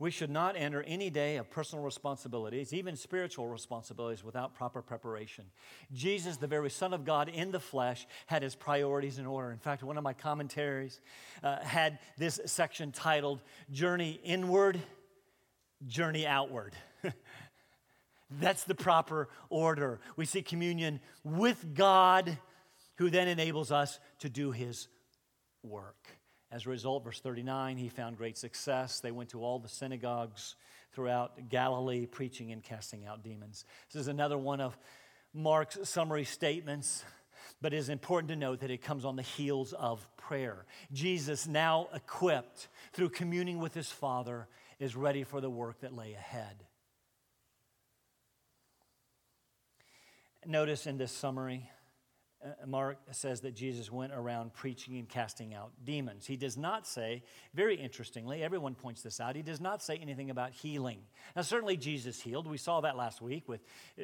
We 0.00 0.12
should 0.12 0.30
not 0.30 0.54
enter 0.56 0.84
any 0.84 1.10
day 1.10 1.38
of 1.38 1.50
personal 1.50 1.84
responsibilities, 1.84 2.72
even 2.72 2.94
spiritual 2.94 3.48
responsibilities, 3.48 4.22
without 4.22 4.54
proper 4.54 4.80
preparation. 4.80 5.46
Jesus, 5.92 6.36
the 6.36 6.46
very 6.46 6.70
Son 6.70 6.94
of 6.94 7.04
God 7.04 7.28
in 7.28 7.50
the 7.50 7.58
flesh, 7.58 8.06
had 8.26 8.44
his 8.44 8.54
priorities 8.54 9.18
in 9.18 9.26
order. 9.26 9.50
In 9.50 9.58
fact, 9.58 9.82
one 9.82 9.98
of 9.98 10.04
my 10.04 10.12
commentaries 10.12 11.00
uh, 11.42 11.58
had 11.62 11.98
this 12.16 12.38
section 12.46 12.92
titled 12.92 13.40
Journey 13.72 14.20
Inward 14.22 14.80
journey 15.86 16.26
outward. 16.26 16.74
That's 18.30 18.64
the 18.64 18.74
proper 18.74 19.28
order. 19.48 20.00
We 20.16 20.26
see 20.26 20.42
communion 20.42 21.00
with 21.24 21.74
God, 21.74 22.36
who 22.96 23.10
then 23.10 23.28
enables 23.28 23.72
us 23.72 23.98
to 24.20 24.28
do 24.28 24.50
his 24.50 24.88
work. 25.62 26.08
As 26.50 26.66
a 26.66 26.70
result, 26.70 27.04
verse 27.04 27.20
39, 27.20 27.76
he 27.76 27.88
found 27.88 28.16
great 28.16 28.38
success. 28.38 29.00
They 29.00 29.10
went 29.10 29.30
to 29.30 29.42
all 29.42 29.58
the 29.58 29.68
synagogues 29.68 30.56
throughout 30.92 31.48
Galilee, 31.48 32.06
preaching 32.06 32.52
and 32.52 32.62
casting 32.62 33.06
out 33.06 33.22
demons. 33.22 33.64
This 33.92 34.00
is 34.00 34.08
another 34.08 34.38
one 34.38 34.60
of 34.60 34.76
Mark's 35.34 35.78
summary 35.88 36.24
statements, 36.24 37.04
but 37.60 37.72
it 37.74 37.76
is 37.76 37.88
important 37.88 38.30
to 38.30 38.36
note 38.36 38.60
that 38.60 38.70
it 38.70 38.82
comes 38.82 39.04
on 39.04 39.16
the 39.16 39.22
heels 39.22 39.74
of 39.74 40.06
prayer. 40.16 40.64
Jesus, 40.92 41.46
now 41.46 41.88
equipped 41.94 42.68
through 42.92 43.10
communing 43.10 43.58
with 43.58 43.74
his 43.74 43.90
Father, 43.90 44.48
is 44.78 44.94
ready 44.94 45.24
for 45.24 45.40
the 45.40 45.50
work 45.50 45.80
that 45.80 45.94
lay 45.94 46.14
ahead. 46.14 46.64
Notice 50.46 50.86
in 50.86 50.98
this 50.98 51.12
summary, 51.12 51.68
Mark 52.66 52.98
says 53.10 53.40
that 53.40 53.56
Jesus 53.56 53.90
went 53.90 54.12
around 54.12 54.54
preaching 54.54 54.96
and 54.96 55.08
casting 55.08 55.54
out 55.54 55.72
demons. 55.84 56.24
He 56.24 56.36
does 56.36 56.56
not 56.56 56.86
say, 56.86 57.24
very 57.52 57.74
interestingly, 57.74 58.44
everyone 58.44 58.76
points 58.76 59.02
this 59.02 59.18
out, 59.18 59.34
he 59.34 59.42
does 59.42 59.60
not 59.60 59.82
say 59.82 59.96
anything 59.96 60.30
about 60.30 60.52
healing. 60.52 61.00
Now, 61.34 61.42
certainly 61.42 61.76
Jesus 61.76 62.20
healed. 62.20 62.46
We 62.46 62.56
saw 62.56 62.80
that 62.82 62.96
last 62.96 63.20
week 63.20 63.48
with 63.48 63.60
uh, 63.98 64.02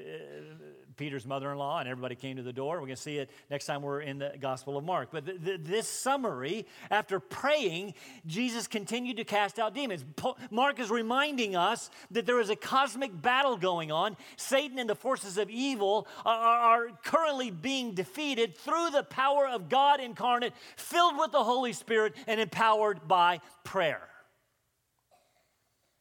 Peter's 0.97 1.25
mother 1.27 1.53
in 1.53 1.59
law, 1.59 1.79
and 1.79 1.88
everybody 1.88 2.16
came 2.16 2.37
to 2.37 2.42
the 2.42 2.53
door. 2.53 2.81
We're 2.81 2.87
going 2.87 2.97
to 2.97 3.03
see 3.03 3.18
it 3.18 3.31
next 3.51 3.66
time 3.66 3.83
we're 3.83 4.01
in 4.01 4.18
the 4.18 4.33
Gospel 4.40 4.77
of 4.77 4.83
Mark. 4.83 5.11
But 5.12 5.27
th- 5.27 5.44
th- 5.44 5.61
this 5.62 5.88
summary, 5.88 6.66
after 6.90 7.20
praying, 7.20 7.94
Jesus 8.27 8.66
continued 8.66 9.18
to 9.18 9.25
cast 9.25 9.61
out 9.61 9.75
demons. 9.75 10.05
Po- 10.16 10.37
Mark 10.51 10.81
is 10.81 10.90
reminding 10.90 11.55
us 11.55 11.88
that 12.11 12.27
there 12.27 12.40
is 12.40 12.51
a 12.51 12.57
cosmic 12.57 13.23
battle 13.23 13.57
going 13.57 13.92
on. 13.92 14.16
Satan 14.37 14.81
and 14.81 14.90
the 14.90 14.97
forces 14.97 15.38
of 15.38 15.49
evil 15.51 16.09
are, 16.27 16.35
are 16.35 16.88
currently 17.05 17.53
being 17.53 17.94
defeated 17.94 18.23
defeated 18.24 18.56
through 18.56 18.90
the 18.90 19.02
power 19.02 19.46
of 19.46 19.68
God 19.68 20.00
incarnate, 20.00 20.52
filled 20.76 21.18
with 21.18 21.32
the 21.32 21.44
Holy 21.44 21.72
Spirit, 21.72 22.14
and 22.26 22.40
empowered 22.40 23.06
by 23.06 23.40
prayer. 23.64 24.00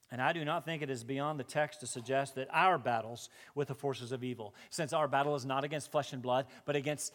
And 0.09 0.21
I 0.21 0.31
do 0.31 0.45
not 0.45 0.63
think 0.63 0.81
it 0.81 0.89
is 0.89 1.03
beyond 1.03 1.39
the 1.39 1.43
text 1.43 1.79
to 1.79 1.88
suggest 1.88 2.36
that 2.36 2.47
our 2.51 2.77
battles 2.77 3.29
with 3.55 3.67
the 3.67 3.75
forces 3.75 4.12
of 4.12 4.23
evil, 4.23 4.53
since 4.69 4.93
our 4.93 5.07
battle 5.07 5.36
is 5.36 5.45
not 5.45 5.63
against 5.63 5.91
flesh 5.91 6.13
and 6.13 6.21
blood, 6.21 6.45
but 6.65 6.75
against 6.75 7.13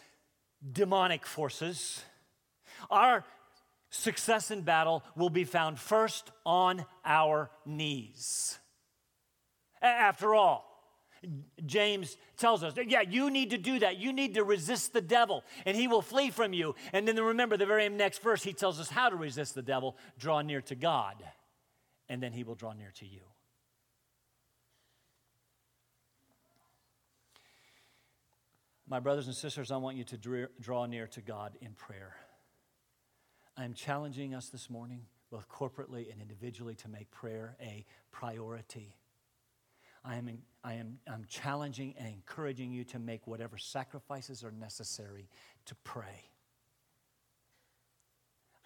demonic 0.71 1.25
forces, 1.25 2.03
our 2.91 3.23
success 3.89 4.51
in 4.51 4.61
battle 4.61 5.03
will 5.15 5.29
be 5.29 5.45
found 5.45 5.79
first 5.79 6.31
on 6.45 6.85
our 7.05 7.49
knees. 7.65 8.59
After 9.81 10.35
all, 10.35 10.68
James 11.65 12.17
tells 12.37 12.63
us, 12.63 12.73
yeah, 12.87 13.01
you 13.01 13.29
need 13.29 13.49
to 13.49 13.57
do 13.57 13.79
that. 13.79 13.97
You 13.97 14.13
need 14.13 14.35
to 14.35 14.43
resist 14.43 14.93
the 14.93 15.01
devil, 15.01 15.43
and 15.65 15.75
he 15.75 15.87
will 15.87 16.01
flee 16.01 16.29
from 16.29 16.53
you. 16.53 16.75
And 16.93 17.07
then 17.07 17.15
remember, 17.17 17.57
the 17.57 17.65
very 17.65 17.87
next 17.89 18.21
verse, 18.21 18.43
he 18.43 18.53
tells 18.53 18.79
us 18.79 18.89
how 18.89 19.09
to 19.09 19.15
resist 19.15 19.55
the 19.55 19.61
devil 19.61 19.97
draw 20.17 20.41
near 20.41 20.61
to 20.61 20.75
God, 20.75 21.15
and 22.07 22.23
then 22.23 22.31
he 22.31 22.43
will 22.43 22.55
draw 22.55 22.73
near 22.73 22.91
to 22.99 23.05
you. 23.05 23.21
My 28.87 28.99
brothers 28.99 29.27
and 29.27 29.35
sisters, 29.35 29.69
I 29.69 29.77
want 29.77 29.97
you 29.97 30.03
to 30.05 30.47
draw 30.59 30.85
near 30.87 31.05
to 31.07 31.21
God 31.21 31.57
in 31.61 31.73
prayer. 31.73 32.15
I 33.55 33.65
am 33.65 33.73
challenging 33.73 34.33
us 34.33 34.49
this 34.49 34.69
morning, 34.69 35.01
both 35.29 35.47
corporately 35.47 36.11
and 36.11 36.21
individually, 36.21 36.73
to 36.75 36.87
make 36.87 37.11
prayer 37.11 37.55
a 37.61 37.85
priority. 38.11 38.95
I 40.03 40.15
am, 40.15 40.29
I 40.63 40.73
am 40.73 40.99
I'm 41.11 41.25
challenging 41.27 41.95
and 41.97 42.07
encouraging 42.07 42.71
you 42.71 42.83
to 42.85 42.99
make 42.99 43.27
whatever 43.27 43.57
sacrifices 43.57 44.43
are 44.43 44.51
necessary 44.51 45.29
to 45.65 45.75
pray. 45.83 46.29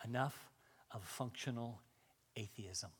Enough 0.06 0.38
of 0.92 1.04
functional 1.04 1.82
atheism. 2.36 2.92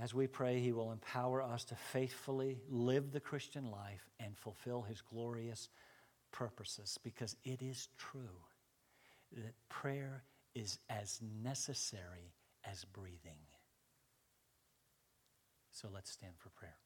As 0.00 0.12
we 0.12 0.26
pray, 0.26 0.60
He 0.60 0.72
will 0.72 0.92
empower 0.92 1.42
us 1.42 1.64
to 1.66 1.74
faithfully 1.74 2.58
live 2.68 3.12
the 3.12 3.20
Christian 3.20 3.70
life 3.70 4.10
and 4.20 4.36
fulfill 4.36 4.82
His 4.82 5.00
glorious 5.00 5.70
purposes 6.32 6.98
because 7.02 7.34
it 7.44 7.62
is 7.62 7.88
true 7.96 8.44
that 9.32 9.54
prayer 9.68 10.22
is 10.54 10.78
as 10.90 11.20
necessary 11.42 12.34
as 12.64 12.84
breathing. 12.84 13.38
So 15.76 15.88
let's 15.92 16.10
stand 16.10 16.32
for 16.38 16.48
prayer. 16.48 16.85